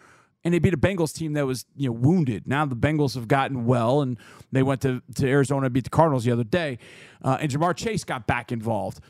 [0.44, 2.46] And they beat a Bengals team that was, you know, wounded.
[2.46, 4.18] Now the Bengals have gotten well, and
[4.52, 6.76] they went to, to Arizona and beat the Cardinals the other day.
[7.22, 9.00] Uh, and Ja'Marr Chase got back involved.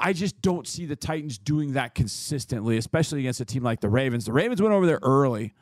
[0.00, 3.90] I just don't see the Titans doing that consistently, especially against a team like the
[3.90, 4.24] Ravens.
[4.24, 5.52] The Ravens went over there early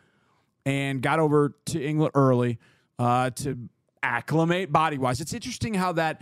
[0.67, 2.59] and got over to England early
[2.99, 3.57] uh, to
[4.03, 5.21] acclimate body wise.
[5.23, 6.21] It's interesting how that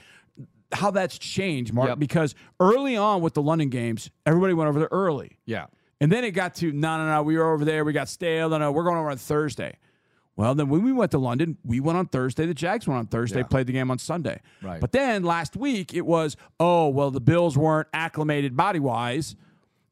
[0.73, 1.99] how that's changed, Mark, Yep.
[2.01, 5.39] because early on with the London games, everybody went over there early.
[5.47, 5.67] Yeah.
[6.01, 7.23] And then it got to no, no, no.
[7.23, 7.85] We were over there.
[7.85, 8.49] We got stale.
[8.49, 8.73] No, no.
[8.73, 9.79] We're going over on Thursday.
[10.37, 12.45] Well, then when we went to London, we went on Thursday.
[12.45, 13.39] The Jags went on Thursday.
[13.39, 13.45] Yeah.
[13.47, 14.41] Played the game on Sunday.
[14.63, 14.81] Right.
[14.81, 19.37] But then last week it was oh well the Bills weren't acclimated body wise,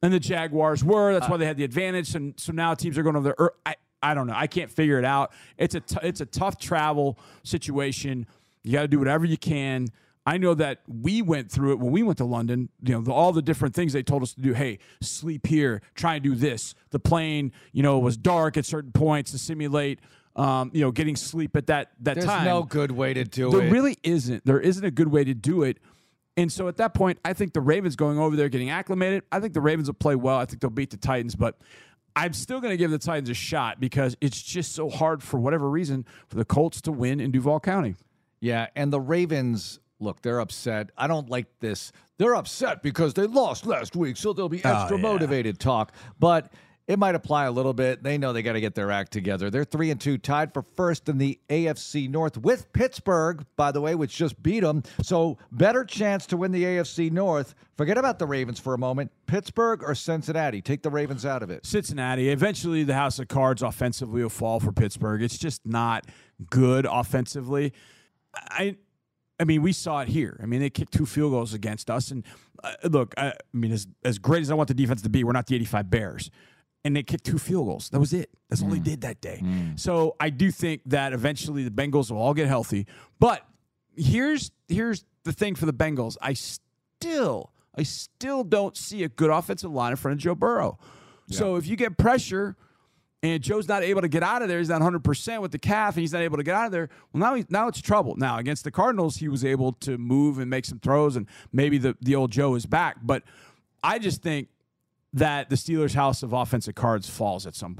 [0.03, 1.13] and the Jaguars were.
[1.13, 2.13] That's why they had the advantage.
[2.17, 3.51] And so now teams are going over there.
[3.65, 4.35] I I don't know.
[4.37, 5.33] I can't figure it out.
[5.57, 8.27] It's a t- it's a tough travel situation.
[8.63, 9.89] You got to do whatever you can.
[10.25, 12.69] I know that we went through it when we went to London.
[12.83, 14.53] You know, the, all the different things they told us to do.
[14.53, 15.83] Hey, sleep here.
[15.95, 16.75] Try and do this.
[16.91, 19.99] The plane, you know, was dark at certain points to simulate,
[20.37, 22.45] um, you know, getting sleep at that that There's time.
[22.45, 23.63] There's no good way to do There it.
[23.65, 24.45] There really isn't.
[24.45, 25.79] There isn't a good way to do it.
[26.37, 29.25] And so at that point, I think the Ravens going over there getting acclimated.
[29.31, 30.39] I think the Ravens will play well.
[30.39, 31.59] I think they'll beat the Titans, but
[32.15, 35.39] I'm still going to give the Titans a shot because it's just so hard for
[35.39, 37.95] whatever reason for the Colts to win in Duval County.
[38.41, 40.91] Yeah, and the Ravens, look, they're upset.
[40.97, 41.93] I don't like this.
[42.19, 45.03] They're upset because they lost last week, so they'll be oh, extra yeah.
[45.03, 45.93] motivated talk.
[46.19, 46.53] But
[46.89, 48.03] it might apply a little bit.
[48.03, 49.51] They know they got to get their act together.
[49.51, 53.81] They're three and two, tied for first in the AFC North with Pittsburgh, by the
[53.81, 54.83] way, which just beat them.
[55.03, 57.55] So better chance to win the AFC North.
[57.77, 59.13] Forget about the Ravens for a moment.
[59.27, 60.61] Pittsburgh or Cincinnati.
[60.61, 61.65] Take the Ravens out of it.
[61.65, 62.31] Cincinnati.
[62.31, 65.23] Eventually, the House of Cards offensively will fall for Pittsburgh.
[65.23, 66.07] It's just not
[66.51, 67.73] good offensively.
[68.35, 68.77] I,
[69.39, 70.39] I mean, we saw it here.
[70.43, 72.25] I mean, they kicked two field goals against us, and
[72.63, 75.25] uh, look, I, I mean, as as great as I want the defense to be,
[75.25, 76.31] we're not the '85 Bears,
[76.85, 77.91] and they kicked two field goals.
[77.91, 78.31] That was it.
[78.49, 78.85] That's all they mm.
[78.85, 79.41] did that day.
[79.43, 79.79] Mm.
[79.79, 82.87] So I do think that eventually the Bengals will all get healthy.
[83.21, 83.47] But
[83.97, 86.17] here's here's the thing for the Bengals.
[86.21, 90.79] I still I still don't see a good offensive line in front of Joe Burrow.
[91.31, 92.57] So if you get pressure
[93.23, 95.95] and Joe's not able to get out of there, he's not 100% with the calf,
[95.95, 96.91] and he's not able to get out of there.
[97.11, 98.17] Well, now he, now it's trouble.
[98.17, 101.79] Now against the Cardinals, he was able to move and make some throws, and maybe
[101.79, 102.99] the the old Joe is back.
[103.03, 103.23] But
[103.83, 104.49] I just think
[105.13, 107.79] that the Steelers' house of offensive cards falls at some.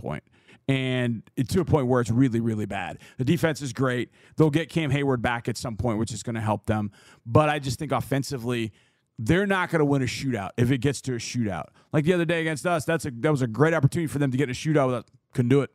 [0.69, 2.99] And to a point where it's really, really bad.
[3.19, 4.11] The defense is great.
[4.37, 6.93] They'll get Cam Heyward back at some point, which is going to help them.
[7.27, 8.73] But I just think offensively,
[9.19, 11.67] they're not going to win a shootout if it gets to a shootout.
[11.93, 14.31] Like the other day against us, that's a that was a great opportunity for them
[14.31, 14.87] to get in a shootout.
[14.87, 15.71] Without, couldn't do it.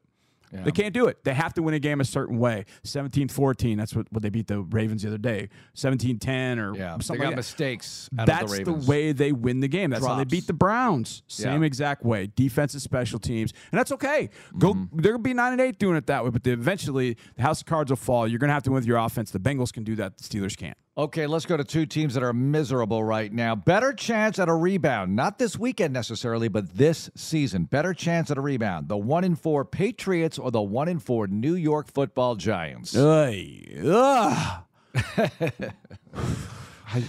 [0.52, 1.24] They can't do it.
[1.24, 2.66] They have to win a game a certain way.
[2.86, 5.50] 17-14, that's what, what they beat the Ravens the other day.
[5.76, 7.36] 17-10 or Yeah, they something got like that.
[7.38, 9.90] mistakes out That's of the the, way they win the game.
[9.90, 11.24] That's how they beat the Browns.
[11.28, 11.68] Same Yeah.
[11.68, 12.30] exact way.
[12.36, 13.54] Defensive special teams.
[13.72, 14.30] And that's okay.
[14.58, 15.00] Go Mm-hmm.
[15.02, 17.62] they're gonna be nine and eight doing it that way, but the, eventually the house
[17.62, 18.28] of cards will fall.
[18.28, 19.32] You're gonna have to win with your offense.
[19.32, 20.78] The Bengals can do that, the Steelers can't.
[20.98, 23.54] Okay, let's go to two teams that are miserable right now.
[23.56, 27.66] Better chance at a rebound, not this weekend necessarily, but this season.
[27.66, 28.88] Better chance at a rebound.
[28.88, 32.96] The one in four Patriots or the one in four New York Football Giants.
[32.98, 34.60] I,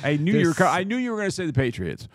[0.04, 0.54] I knew you were.
[0.54, 2.08] co- I knew you were going to say the Patriots.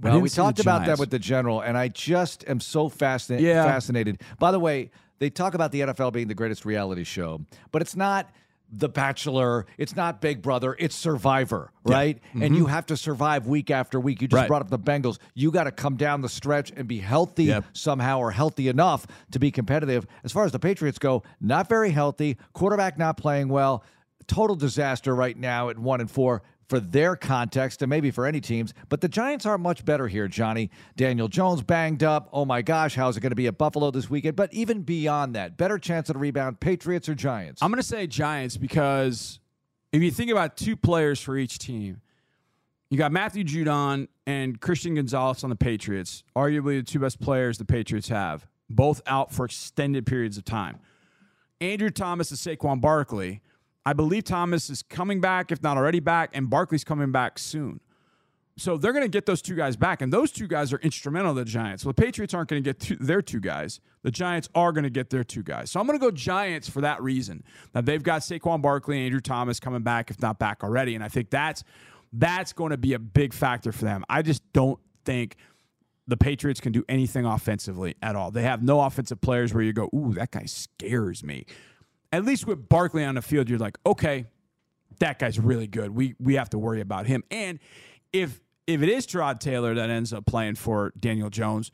[0.00, 3.64] Well, we talked about that with the general, and I just am so fascin- Yeah.
[3.64, 4.22] fascinated.
[4.38, 7.94] By the way, they talk about the NFL being the greatest reality show, but it's
[7.94, 8.30] not
[8.72, 12.18] The Bachelor, it's not Big Brother, it's Survivor, right?
[12.32, 14.20] And you have to survive week after week.
[14.22, 14.40] You just Mm-hmm.
[14.42, 14.48] Right.
[14.48, 15.18] brought up the Bengals.
[15.34, 17.64] You got to come down the stretch and be healthy Yep.
[17.72, 20.06] somehow or healthy enough to be competitive.
[20.24, 23.84] As far as the Patriots go, not very healthy, quarterback not playing well,
[24.26, 28.40] total disaster right now at 1 and 4 for their context and maybe for any
[28.40, 28.72] teams.
[28.88, 30.70] But the Giants are much better here, Johnny.
[30.96, 32.28] Daniel Jones banged up.
[32.32, 34.36] Oh my gosh, how's it going to be at Buffalo this weekend?
[34.36, 37.62] But even beyond that, better chance at a rebound, Patriots or Giants?
[37.62, 39.40] I'm going to say Giants because
[39.92, 42.00] if you think about two players for each team,
[42.90, 47.58] you got Matthew Judon and Christian Gonzalez on the Patriots, arguably the two best players
[47.58, 48.46] the Patriots have.
[48.70, 50.78] both out for extended periods of time.
[51.60, 53.40] Andrew Thomas and Saquon Barkley.
[53.86, 57.80] I believe Thomas is coming back, if not already back, and Barkley's coming back soon.
[58.56, 61.34] So they're going to get those two guys back, and those two guys are instrumental
[61.34, 61.84] to the Giants.
[61.84, 63.80] Well, the Patriots aren't going to get two, their two guys.
[64.02, 65.72] The Giants are going to get their two guys.
[65.72, 67.42] So I'm going to go Giants for that reason.
[67.72, 71.02] That they've got Saquon Barkley and Andrew Thomas coming back, if not back already, and
[71.02, 71.64] I think that's
[72.12, 74.04] that's going to be a big factor for them.
[74.08, 75.34] I just don't think
[76.06, 78.30] the Patriots can do anything offensively at all.
[78.30, 81.46] They have no offensive players where you go, ooh, that guy scares me.
[82.14, 84.26] At least with Barkley on the field, you're like, okay,
[85.00, 85.90] that guy's really good.
[85.90, 87.24] We we have to worry about him.
[87.28, 87.58] And
[88.12, 91.72] if if it is Tyrod Taylor that ends up playing for Daniel Jones,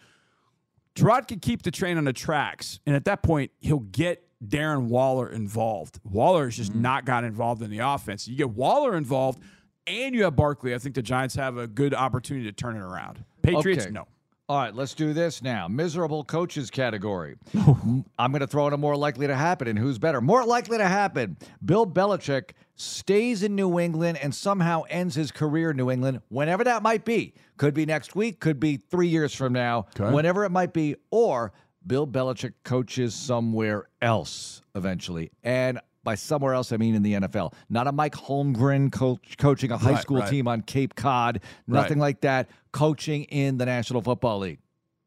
[0.95, 4.85] Tyrod can keep the train on the tracks, and at that point, he'll get Darren
[4.85, 6.01] Waller involved.
[6.05, 6.81] Waller has just mm-hmm.
[6.81, 8.27] not got involved in the offense.
[8.27, 9.43] You get Waller involved,
[9.87, 10.75] and you have Barkley.
[10.75, 13.23] I think the Giants have a good opportunity to turn it around.
[13.43, 13.93] Patriots, Okay.
[13.93, 14.07] no.
[14.51, 15.69] All right, let's do this now.
[15.69, 17.37] Miserable coaches category.
[17.55, 19.69] I'm going to throw in a more likely to happen.
[19.69, 20.21] And who's better?
[20.21, 21.37] More likely to happen.
[21.65, 26.65] Bill Belichick stays in New England and somehow ends his career in New England, whenever
[26.65, 27.33] that might be.
[27.59, 30.97] Could be next week, could be three years from now, whenever it might be.
[31.13, 31.53] Or
[31.87, 35.31] Bill Belichick coaches somewhere else eventually.
[35.45, 37.53] And by somewhere else, I mean in the NFL.
[37.69, 40.31] Not a Mike Holmgren coach, coaching a high Right, school right.
[40.31, 42.49] team on Cape Cod, nothing like that.
[42.73, 44.61] Coaching in the National Football League.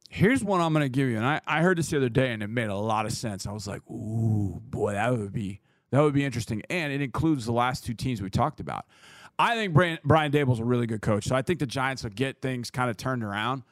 [0.09, 2.31] Here's one I'm going to give you, and I, I heard this the other day,
[2.31, 3.47] and it made a lot of sense.
[3.47, 7.45] I was like, "Ooh, boy, that would be that would be interesting." And it includes
[7.45, 8.85] the last two teams we talked about.
[9.39, 12.11] I think Brian, Brian Daboll's a really good coach, so I think the Giants will
[12.11, 13.63] get things kind of turned around.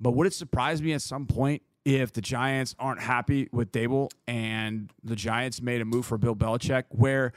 [0.00, 4.10] But would it surprise me at some point if the Giants aren't happy with Daboll
[4.26, 7.32] and the Giants made a move for Bill Belichick, where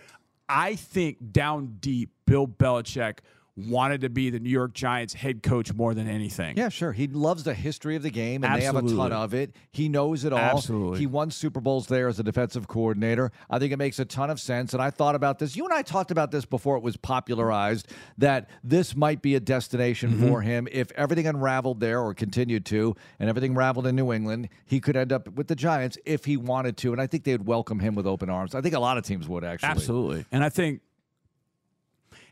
[0.49, 3.19] I think down deep, Bill Belichick
[3.57, 6.57] wanted to be the New York Giants head coach more than anything.
[6.57, 6.93] Yeah, sure.
[6.93, 9.55] He loves the history of the game, and they have a ton of it.
[9.71, 10.39] He knows it all.
[10.39, 10.99] Absolutely.
[10.99, 13.31] He won Super Bowls there as a defensive coordinator.
[13.49, 14.73] I think it makes a ton of sense.
[14.73, 15.55] And I thought about this.
[15.55, 17.87] You and I talked about this before it was popularized
[18.17, 20.27] that this might be a destination Mm-hmm.
[20.27, 24.49] for him if everything unraveled there or continued to, and everything raveled in New England.
[24.65, 27.31] He could end up with the Giants if he wanted to, and I think they
[27.33, 28.55] would welcome him with open arms.
[28.55, 29.69] I think a lot of teams would actually.
[29.69, 30.25] Absolutely.
[30.31, 30.81] And I think,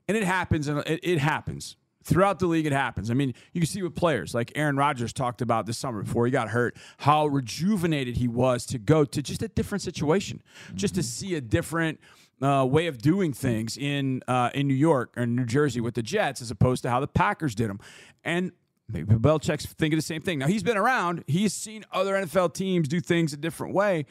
[0.09, 2.65] and it happens, and it, it happens throughout the league.
[2.65, 3.11] It happens.
[3.11, 6.25] I mean, you can see with players like Aaron Rodgers talked about this summer before
[6.25, 10.41] he got hurt, how rejuvenated he was to go to just a different situation,
[10.73, 12.01] just to see a different.
[12.41, 16.01] Uh, way of doing things in uh, in New York or New Jersey with the
[16.01, 17.81] Jets, as opposed to how the Packers did them,
[18.23, 18.53] and
[18.87, 20.39] maybe Belichick's thinking the same thing.
[20.39, 24.05] Now he's been around; he's seen other NFL teams do things a different way,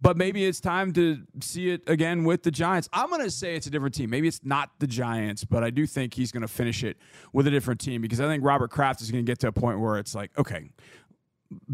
[0.00, 2.88] but maybe it's time to see it again with the Giants.
[2.92, 4.10] I'm going to say it's a different team.
[4.10, 6.96] Maybe it's not the Giants, but I do think he's going to finish it
[7.32, 9.52] with a different team because I think Robert Kraft is going to get to a
[9.52, 10.70] point where it's like, okay,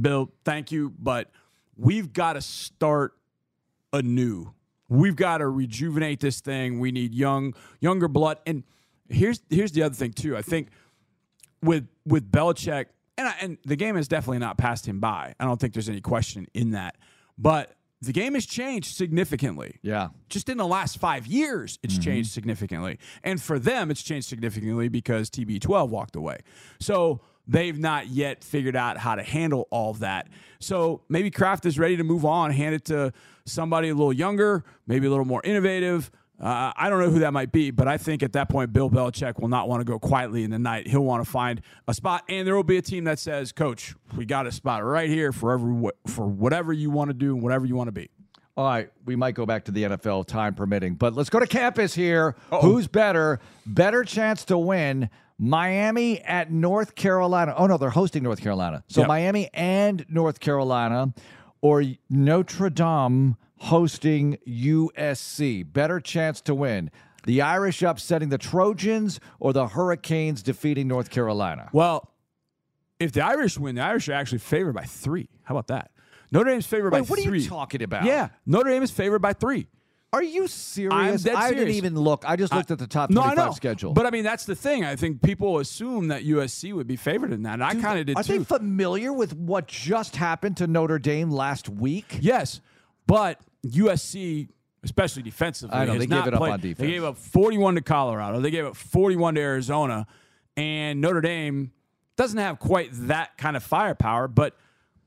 [0.01, 1.31] Bill, thank you, but
[1.77, 3.15] we've got to start
[3.93, 4.55] anew.
[4.89, 6.79] We've got to rejuvenate this thing.
[6.79, 8.39] We need young, younger blood.
[8.47, 8.65] And
[9.09, 10.37] here's here's the other thing too.
[10.37, 10.69] I think
[11.63, 15.35] with with Belichick, and I, and the game has definitely not passed him by.
[15.39, 16.97] I don't think there's any question in that.
[17.39, 17.75] But
[18.05, 19.79] the game has changed significantly.
[19.83, 20.09] Yeah.
[20.29, 22.03] Just in the last five years, it's mm-hmm.
[22.03, 22.99] changed significantly.
[23.23, 26.39] And for them, it's changed significantly because TB12 walked away.
[26.81, 30.29] So they've not yet figured out how to handle all of that.
[30.61, 33.13] So maybe Kraft is ready to move on, hand it to
[33.45, 36.11] somebody a little younger, maybe a little more innovative.
[36.41, 38.91] Uh, I don't know who that might be, but I think at that point, Bill
[38.91, 40.89] Belichick will not want to go quietly in the night.
[40.89, 43.95] He'll want to find a spot, and there will be a team that says, "Coach,
[44.17, 47.43] we got a spot right here for every for whatever you want to do and
[47.43, 48.11] whatever you want to be."
[48.57, 51.47] All right, we might go back to the NFL, time permitting, but let's go to
[51.47, 52.37] campus here.
[52.61, 53.41] Who's better?
[53.67, 55.11] Better chance to win.
[55.39, 57.55] Miami at North Carolina.
[57.57, 58.85] Oh no, they're hosting North Carolina.
[58.89, 59.09] So Yep.
[59.09, 61.13] Miami and North Carolina,
[61.65, 65.73] or Notre Dame hosting USC.
[65.73, 66.91] Better chance to win.
[67.25, 71.71] The Irish upsetting the Trojans, or the Hurricanes defeating North Carolina.
[71.73, 72.13] Well,
[73.01, 75.31] if the Irish win, the Irish are actually favored by three.
[75.45, 75.91] How about that?
[76.31, 78.05] Notre Dame's favored Wait, by what are you talking about?
[78.05, 79.69] Yeah, Notre Dame is favored by three.
[80.15, 81.27] Are you serious?
[81.27, 82.25] I didn't even look.
[82.27, 83.53] I just looked at the top No, I 25 know.
[83.55, 83.93] schedule.
[83.93, 84.85] But I mean, that's the thing.
[84.85, 87.55] I think people assume that USC would be favored in that.
[87.55, 88.39] And I kind of did Are too.
[88.39, 92.19] they familiar with what just happened to Notre Dame last week?
[92.21, 92.61] Yes,
[93.09, 94.49] but USC,
[94.85, 96.79] especially defensively, I know, they gave it up played- on defense.
[96.79, 98.41] They gave up 41 to Colorado.
[98.41, 100.07] They gave up 41 to Arizona,
[100.57, 101.73] and Notre Dame
[102.17, 104.29] doesn't have quite that kind of firepower.
[104.29, 104.57] But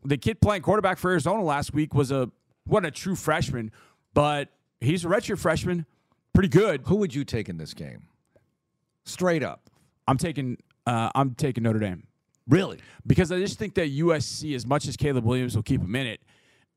[0.03, 2.30] the kid playing quarterback for Arizona last week was a
[2.66, 3.72] wasn't a true freshman,
[4.14, 4.49] but
[4.80, 5.86] he's a redshirt freshman,
[6.34, 6.82] pretty good.
[6.86, 8.03] Who would you take in this game?
[9.05, 9.69] Straight up.
[10.07, 12.07] I'm taking uh, I'm taking Notre Dame.
[12.47, 12.80] Really?
[13.05, 16.07] because I just think that USC, as much as Caleb Williams will keep them in
[16.07, 16.21] it,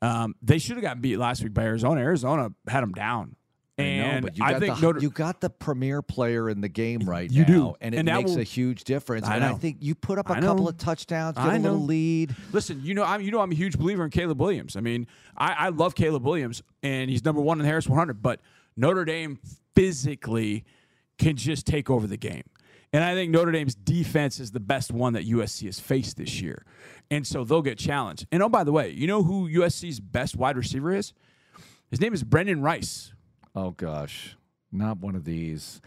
[0.03, 2.01] um, they should have gotten beat last week by Arizona.
[2.01, 3.37] Arizona had them down.
[3.79, 7.01] And I know, got, think the, Notre, you got the premier player in the game
[7.09, 7.75] right You now, do.
[7.81, 9.27] and it And makes will- a huge difference.
[9.27, 11.79] I and I think you put up a couple of touchdowns, get I a little
[11.79, 11.85] know.
[11.87, 12.37] lead.
[12.53, 14.77] Listen, you know, I'm you know I'm a huge believer in Caleb Williams.
[14.77, 15.07] I mean,
[15.37, 18.21] I, I love Caleb Williams, and he's number one in the Harris 100.
[18.23, 18.41] But
[18.77, 19.39] Notre Dame
[19.75, 20.65] physically
[21.19, 22.45] can just take over the game,
[22.93, 26.43] and I think Notre Dame's defense is the best one that USC has faced this
[26.43, 26.67] year,
[27.11, 28.27] and so they'll get challenged.
[28.31, 31.15] And oh, by the way, you know who USC's best wide receiver is?
[31.91, 33.13] His name is Brenden Rice.
[33.55, 34.37] Oh gosh,
[34.71, 35.81] not one of these.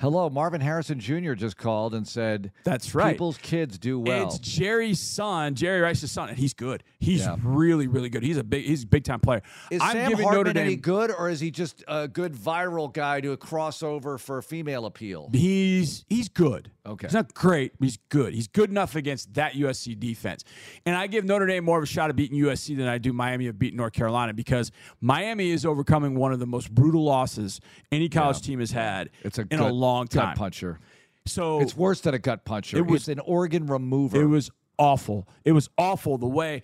[0.00, 1.32] Hello, Marvin Harrison Jr.
[1.34, 3.12] just called and said, That's right.
[3.14, 6.84] People's kids do well." It's Jerry's son, Jerry Rice's son, and he's good.
[7.00, 7.34] He's Yeah.
[7.42, 8.22] really, really good.
[8.22, 9.42] He's a big, he's a big time player.
[9.72, 10.66] Is I'm Sam Hartman Notre Dame.
[10.66, 14.86] any good, or is he just a good viral guy to a crossover for female
[14.86, 15.30] appeal?
[15.32, 16.70] He's he's good.
[16.86, 17.06] Okay.
[17.08, 18.32] He's not great, but he's good.
[18.34, 20.42] He's good enough against that USC defense.
[20.86, 23.12] And I give Notre Dame more of a shot of beating USC than I do
[23.12, 24.70] Miami of beating North Carolina because
[25.00, 27.60] Miami is overcoming one of the most brutal losses
[27.92, 30.28] any college team has had It's a in gut, a long time.
[30.28, 30.78] gut puncher.
[31.26, 32.78] So It's worse than a gut puncher.
[32.78, 34.20] It was- it's an organ remover.
[34.20, 35.28] It was awful.
[35.44, 36.62] It was awful the way,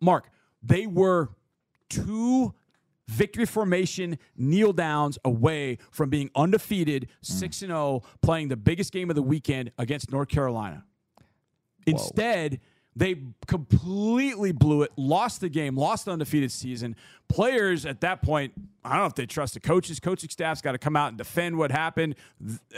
[0.00, 0.30] Mark,
[0.62, 1.30] they were
[1.88, 2.54] two
[3.06, 7.26] victory formation kneel downs away from being undefeated, mm.
[7.26, 10.84] 6 and 0, playing the biggest game of the weekend against North Carolina.
[11.86, 12.60] Instead,
[12.96, 13.16] they
[13.46, 16.94] completely blew it, lost the game, lost the undefeated season.
[17.28, 18.52] Players at that point,
[18.84, 19.98] I don't know if they trust the coaches.
[19.98, 22.14] Coaching staff's got to come out and defend what happened.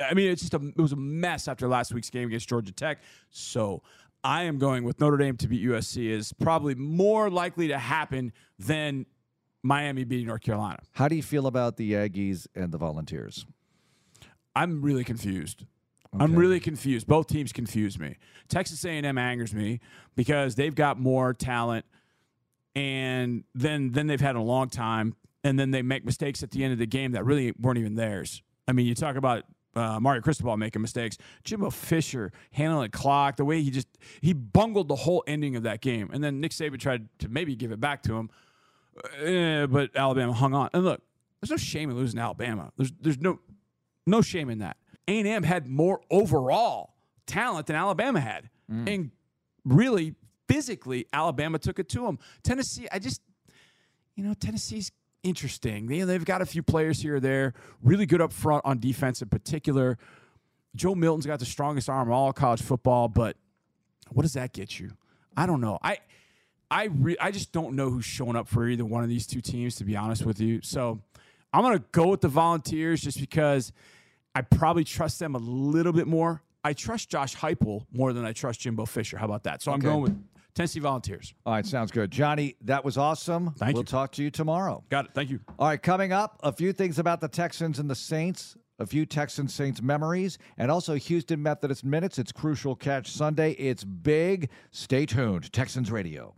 [0.02, 2.72] I mean, it's just a, it was a mess after last week's game against Georgia
[2.72, 2.98] Tech.
[3.30, 3.82] So
[4.24, 8.32] I am going with Notre Dame to beat USC is probably more likely to happen
[8.58, 9.06] than
[9.62, 10.78] Miami beating North Carolina.
[10.92, 13.44] How do you feel about the Aggies and the Volunteers?
[14.54, 15.66] I'm really confused.
[16.20, 17.06] I'm really confused.
[17.06, 18.16] Both teams confuse me.
[18.48, 19.80] Texas A&M angers me
[20.14, 21.84] because they've got more talent,
[22.74, 25.14] and then then they've had a long time,
[25.44, 27.94] and then they make mistakes at the end of the game that really weren't even
[27.94, 28.42] theirs.
[28.68, 29.44] I mean, you talk about
[29.74, 33.88] uh, Mario Cristobal making mistakes, Jimbo Fisher handling the clock, the way he just
[34.20, 37.54] he bungled the whole ending of that game, and then Nick Saban tried to maybe
[37.56, 38.30] give it back to him,
[39.20, 40.70] Eh, but Alabama hung on.
[40.72, 41.02] And look,
[41.40, 42.72] there's no shame in losing Alabama.
[42.76, 43.40] There's there's no
[44.06, 44.76] no shame in that.
[45.09, 46.94] A&M had more overall
[47.26, 48.50] talent than Alabama had.
[48.70, 48.94] Mm.
[48.94, 49.11] And
[49.64, 50.14] really,
[50.48, 52.18] physically, Alabama took it to them.
[52.42, 53.20] Tennessee, I just,
[54.14, 54.92] you know, Tennessee's
[55.22, 55.86] interesting.
[55.86, 59.22] They, they've got a few players here or there, really good up front on defense
[59.22, 59.98] in particular.
[60.74, 63.36] Joe Milton's got the strongest arm of all college football, but
[64.11, 64.92] what does that get you?
[65.36, 65.78] I don't know.
[65.82, 65.98] I
[66.70, 69.40] I re- I just don't know who's showing up for either one of these two
[69.40, 70.61] teams, to be honest with you.
[70.62, 71.00] So
[71.52, 73.72] I'm gonna go with the Volunteers just because
[74.37, 76.43] I probably trust them a little bit more.
[76.62, 79.16] I trust Josh Heupel more than I trust Jimbo Fisher.
[79.16, 79.62] How about that?
[79.62, 80.24] So I'm going with
[80.55, 81.32] Tennessee Volunteers.
[81.47, 82.11] All right, sounds good.
[82.11, 83.55] Johnny, that was awesome.
[83.57, 83.87] Thank we'll you.
[83.87, 84.84] talk to you tomorrow.
[84.91, 85.12] Got it.
[85.14, 85.41] Thank you.
[85.59, 89.07] All right, coming up, a few things about the Texans and the Saints, a few
[89.07, 92.18] Texans Saints memories, and also Houston Methodist Minutes.
[92.18, 93.53] It's Crucial Catch Sunday.
[93.53, 94.51] It's big.
[94.70, 95.51] Stay tuned.
[95.51, 96.34] Texans Radio.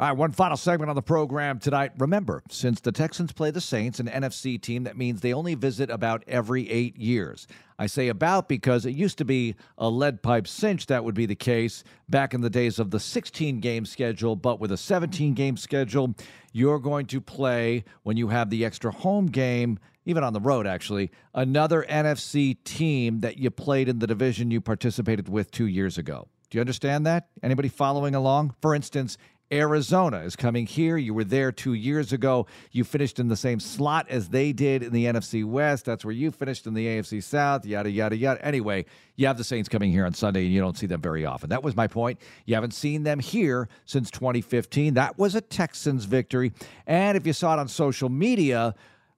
[0.00, 1.92] All right, one final segment on the program tonight.
[1.98, 5.90] Remember, since the Texans play the Saints, an NFC team, that means they only visit
[5.90, 7.46] about every eight years.
[7.78, 11.26] I say about because it used to be a lead pipe cinch that would be
[11.26, 15.34] the case back in the days of the 16 game schedule, but with a 17
[15.34, 16.14] game schedule,
[16.54, 20.66] you're going to play when you have the extra home game even on the road,
[20.66, 25.98] actually, another NFC team that you played in the division you participated with two years
[25.98, 26.26] ago.
[26.48, 27.28] Do you understand that?
[27.42, 28.54] Anybody following along?
[28.60, 29.18] For instance,
[29.52, 30.96] Arizona is coming here.
[30.96, 32.46] You were there two years ago.
[32.70, 35.84] You finished in the same slot as they did in the NFC West.
[35.84, 38.44] That's where you finished in the AFC South, yada, yada, yada.
[38.44, 38.86] Anyway,
[39.16, 41.50] you have the Saints coming here on Sunday, and you don't see them very often.
[41.50, 42.20] That was my point.
[42.46, 44.94] You haven't seen them here since 2015.
[44.94, 46.52] That was a Texans victory.
[46.86, 48.74] And if you saw it on social media,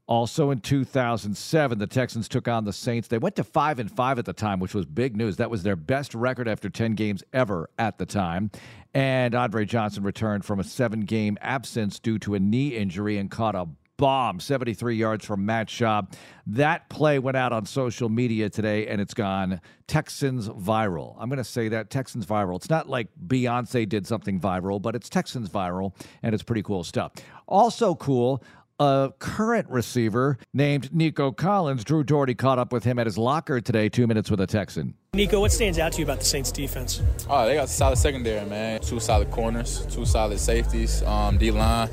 [0.07, 3.09] also in 2007, the Texans took on the Saints.
[3.09, 5.37] They went to 5 and 5 at the time, which was big news.
[5.37, 8.51] That was their best record after 10 games ever at the time.
[8.95, 13.55] And Andre Johnson returned from a 7-game absence due to a knee injury and caught
[13.55, 16.13] a bomb 73 yards from Matt Schaub.
[16.47, 21.15] That play went out on social media today and it's gone Texans viral.
[21.21, 22.57] I'm going to say that Texans viral.
[22.57, 26.83] It's not like Beyonce did something viral, but it's Texans viral and it's pretty cool
[26.83, 27.13] stuff.
[27.47, 28.43] Also cool,
[28.79, 31.85] a current receiver named Nico Collins.
[31.85, 34.95] Drew Dougherty caught up with him at his locker today, two minutes with a Texan.
[35.15, 37.03] Nico, what stands out to you about the Saints defense?
[37.29, 38.81] Oh, they got solid secondary, man.
[38.81, 41.91] Two solid corners, two solid safeties, um, D line,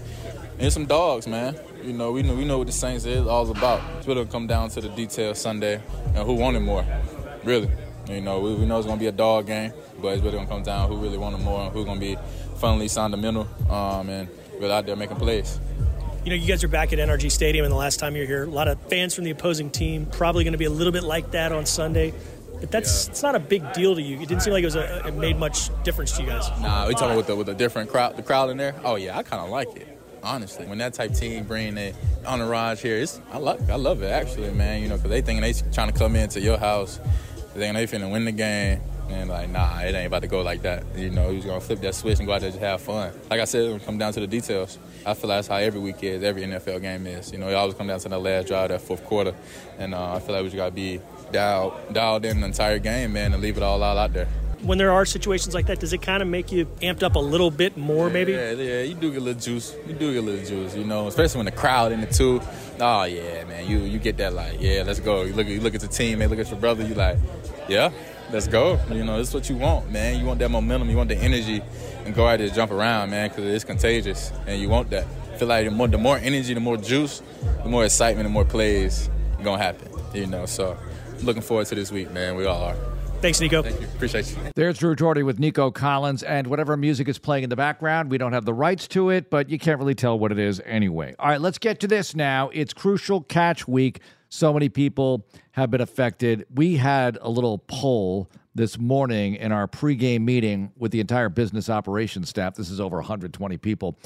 [0.57, 1.55] and some dogs, man.
[1.83, 3.81] You know, we know we know what the Saints is all about.
[3.97, 5.81] It's really gonna come down to the details Sunday
[6.15, 6.85] and who wanted more,
[7.43, 7.69] really.
[8.09, 9.71] You know, we, we know it's going to be a dog game,
[10.01, 12.05] but it's really going to come down who really wanted more and who's going to
[12.05, 12.17] be
[12.57, 14.27] funnily fundamental um, and
[14.59, 15.59] really out there making plays.
[16.25, 18.43] You know, you guys are back at NRG Stadium, and the last time you're here,
[18.43, 21.03] a lot of fans from the opposing team probably going to be a little bit
[21.03, 22.13] like that on Sunday.
[22.59, 23.11] But that's yeah.
[23.11, 24.17] it's not a big deal to you.
[24.17, 26.49] It didn't seem like it was a, it made much difference to you guys.
[26.59, 28.75] Nah, we talking with the with a different crowd, the crowd in there.
[28.83, 29.97] Oh yeah, I kind of like it.
[30.21, 31.95] Honestly, when that type team bring it
[32.25, 34.81] on the entourage here, it's I like I love it actually, man.
[34.81, 36.99] You know, because they thinking they trying to come into your house,
[37.53, 38.81] they thinking they finna win the game.
[39.07, 40.83] And like, nah, it ain't about to go like that.
[40.95, 43.11] You know, he's gonna flip that switch and go out there and just have fun.
[43.29, 44.77] Like I said, it come down to the details.
[45.09, 47.31] I feel like that's how every week is, every NFL game is.
[47.31, 49.33] You know, it always come down to that last drive, that fourth quarter,
[49.77, 51.01] and uh, I feel like we just gotta be
[51.31, 54.27] dialed dialed in the entire game, man, and leave it all out out there
[54.61, 57.19] when there are situations like that, does it kind of make you amped up a
[57.19, 58.31] little bit more, yeah, maybe?
[58.33, 59.75] Yeah, yeah, you do get a little juice.
[59.87, 62.41] You do get a little juice, you know, especially when the crowd in it too.
[62.79, 65.23] Oh yeah, man, you you get that like, yeah, let's go.
[65.23, 67.17] You look you look at the team, man, look at your brother, you like,
[67.67, 67.91] yeah,
[68.31, 68.79] let's go.
[68.89, 70.19] You know, this is what you want, man.
[70.19, 71.61] You want that momentum, you want the energy,
[72.09, 75.05] and go out there jump around, man, because it's contagious, and you want that.
[75.31, 77.21] I feel like the more the more energy, the more juice,
[77.63, 79.09] the more excitement, the more plays
[79.43, 79.87] gonna happen.
[80.13, 80.75] You know, so
[81.21, 82.35] looking forward to this week, man.
[82.35, 82.75] We all are.
[83.21, 83.61] Thanks, Nico.
[83.61, 83.85] Thank you.
[83.87, 84.37] Appreciate you.
[84.55, 88.17] There's Drew Jordy with Nico Collins, and whatever music is playing in the background, we
[88.17, 91.13] don't have the rights to it, but you can't really tell what it is anyway.
[91.19, 92.49] All right, let's get to this now.
[92.53, 93.99] It's Crucial Catch Week.
[94.29, 96.45] So many people have been affected.
[96.55, 98.29] We had a little poll
[98.59, 102.55] this morning in our pregame meeting with the entire business operations staff.
[102.55, 103.97] This is over 120 people.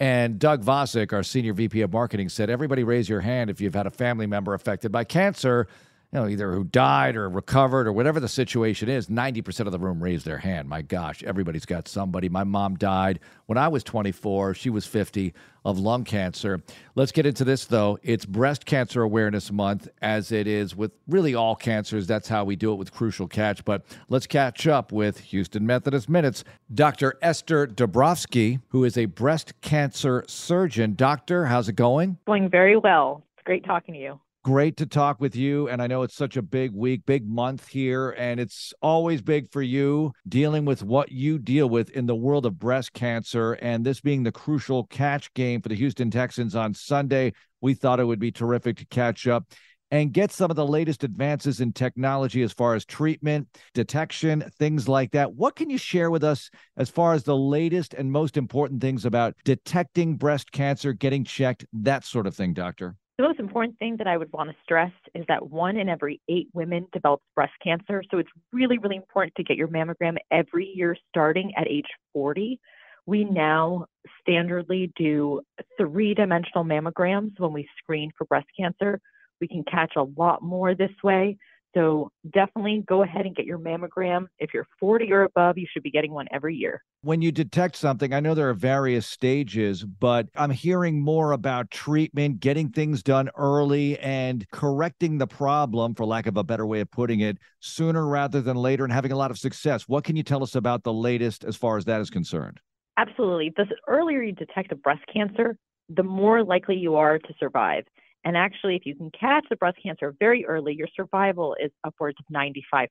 [0.00, 3.74] And Doug Vosick, our senior VP of marketing, said, Everybody raise your hand if you've
[3.74, 5.66] had a family member affected by cancer
[6.12, 9.78] you know, either who died or recovered or whatever the situation is, 90% of the
[9.78, 10.68] room raised their hand.
[10.68, 12.28] My gosh, everybody's got somebody.
[12.28, 14.52] My mom died when I was 24.
[14.52, 15.32] She was 50
[15.64, 16.62] of lung cancer.
[16.96, 17.98] Let's get into this, though.
[18.02, 22.06] It's Breast Cancer Awareness Month, as it is with really all cancers.
[22.06, 23.64] That's how we do it with Crucial Catch.
[23.64, 26.44] But let's catch up with Houston Methodist Minutes.
[26.74, 27.18] Dr.
[27.22, 30.94] Esther Dabrowski, who is a breast cancer surgeon.
[30.94, 32.18] Doctor, how's it going?
[32.26, 33.24] Going very well.
[33.38, 34.20] It's great talking to you.
[34.44, 35.68] Great to talk with you.
[35.68, 38.10] And I know it's such a big week, big month here.
[38.18, 42.44] And it's always big for you dealing with what you deal with in the world
[42.44, 43.52] of breast cancer.
[43.52, 48.00] And this being the crucial catch game for the Houston Texans on Sunday, we thought
[48.00, 49.44] it would be terrific to catch up
[49.92, 54.88] and get some of the latest advances in technology as far as treatment, detection, things
[54.88, 55.34] like that.
[55.34, 59.04] What can you share with us as far as the latest and most important things
[59.04, 62.96] about detecting breast cancer, getting checked, that sort of thing, doctor?
[63.18, 66.20] The most important thing that I would want to stress is that one in every
[66.28, 68.02] eight women develops breast cancer.
[68.10, 72.58] So it's really, really important to get your mammogram every year starting at age 40.
[73.04, 73.86] We now
[74.26, 75.42] standardly do
[75.76, 78.98] three dimensional mammograms when we screen for breast cancer.
[79.40, 81.36] We can catch a lot more this way.
[81.74, 84.26] So definitely go ahead and get your mammogram.
[84.38, 86.82] If you're 40 or above, you should be getting one every year.
[87.02, 91.70] When you detect something, I know there are various stages, but I'm hearing more about
[91.70, 96.80] treatment, getting things done early, and correcting the problem, for lack of a better way
[96.80, 99.88] of putting it, sooner rather than later and having a lot of success.
[99.88, 102.60] What can you tell us about the latest as far as that is concerned?
[102.98, 103.52] Absolutely.
[103.56, 105.56] The earlier you detect a breast cancer,
[105.88, 107.84] the more likely you are to survive.
[108.24, 112.18] And actually, if you can catch the breast cancer very early, your survival is upwards
[112.20, 112.88] of 95%.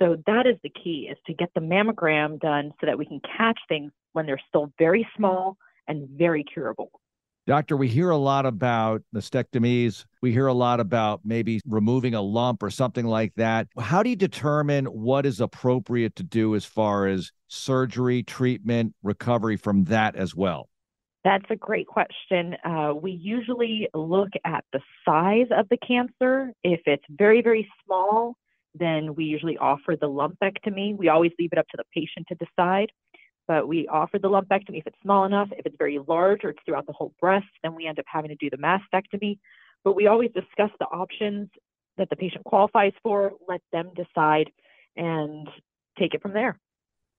[0.00, 3.20] So that is the key is to get the mammogram done so that we can
[3.36, 5.56] catch things when they're still very small
[5.88, 6.90] and very curable.
[7.48, 10.04] Doctor, we hear a lot about mastectomies.
[10.20, 13.68] We hear a lot about maybe removing a lump or something like that.
[13.78, 19.56] How do you determine what is appropriate to do as far as surgery, treatment, recovery
[19.56, 20.68] from that as well?
[21.24, 22.56] That's a great question.
[22.64, 26.52] Uh, we usually look at the size of the cancer.
[26.62, 28.34] If it's very, very small,
[28.74, 30.96] then we usually offer the lumpectomy.
[30.96, 32.90] We always leave it up to the patient to decide,
[33.48, 35.48] but we offer the lumpectomy if it's small enough.
[35.52, 38.30] If it's very large or it's throughout the whole breast, then we end up having
[38.30, 39.38] to do the mastectomy.
[39.84, 41.48] But we always discuss the options
[41.96, 44.50] that the patient qualifies for, let them decide,
[44.96, 45.48] and
[45.98, 46.58] take it from there.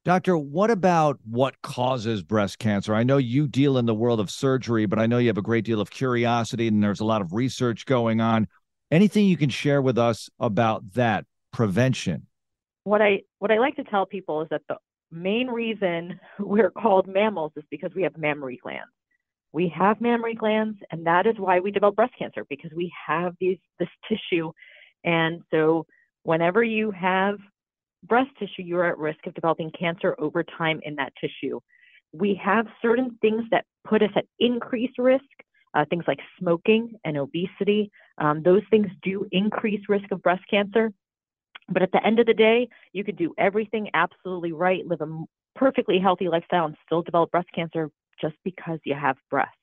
[0.09, 2.95] Doctor, what about what causes breast cancer?
[2.95, 5.43] I know you deal in the world of surgery, but I know you have a
[5.43, 8.47] great deal of curiosity and there's a lot of research going on.
[8.89, 12.25] Anything you can share with us about that prevention?
[12.85, 14.77] What I what I like to tell people is that the
[15.11, 18.89] main reason we're called mammals is because we have mammary glands.
[19.51, 23.35] We have mammary glands, and that is why we develop breast cancer because we have
[23.39, 24.53] these this tissue,
[25.03, 25.85] and so
[26.23, 27.37] whenever you have
[28.03, 31.59] breast tissue, you're at risk of developing cancer over time in that tissue.
[32.11, 35.23] We have certain things that put us at increased risk,
[35.73, 37.91] uh, things like smoking and obesity.
[38.17, 40.91] Um, those things do increase risk of breast cancer.
[41.67, 45.23] But at the end of the day, you could do everything absolutely right, live a
[45.55, 49.53] perfectly healthy lifestyle, and still develop breast cancer just because you have breasts.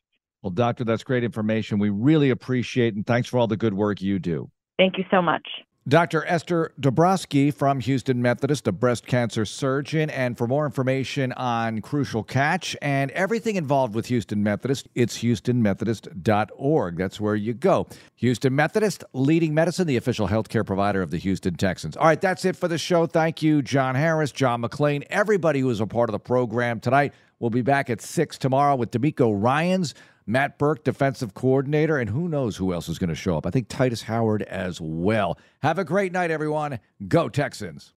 [0.43, 1.79] Well, doctor, that's great information.
[1.79, 4.51] We really appreciate and thanks for all the good work you do.
[4.79, 5.47] Thank you so much.
[5.89, 6.25] Dr.
[6.27, 10.11] Esther Dobrowski from Houston Methodist, a breast cancer surgeon.
[10.11, 16.97] And for more information on Crucial Catch and everything involved with Houston Methodist, it's houstonmethodist.org.
[16.97, 17.87] That's where you go.
[18.17, 21.97] Houston Methodist, leading medicine, the official healthcare provider of the Houston Texans.
[21.97, 23.07] All right, that's it for the show.
[23.07, 27.15] Thank you, John Harris, John McClain, everybody who was a part of the program tonight.
[27.39, 29.95] We'll be back at 6 tomorrow with DeMeco Ryans.
[30.27, 33.47] Matt Burke, defensive coordinator, and who knows who else is going to show up.
[33.47, 35.39] I think Tytus Howard as well.
[35.63, 36.81] Have a great night, everyone.
[37.07, 37.93] Go Texans.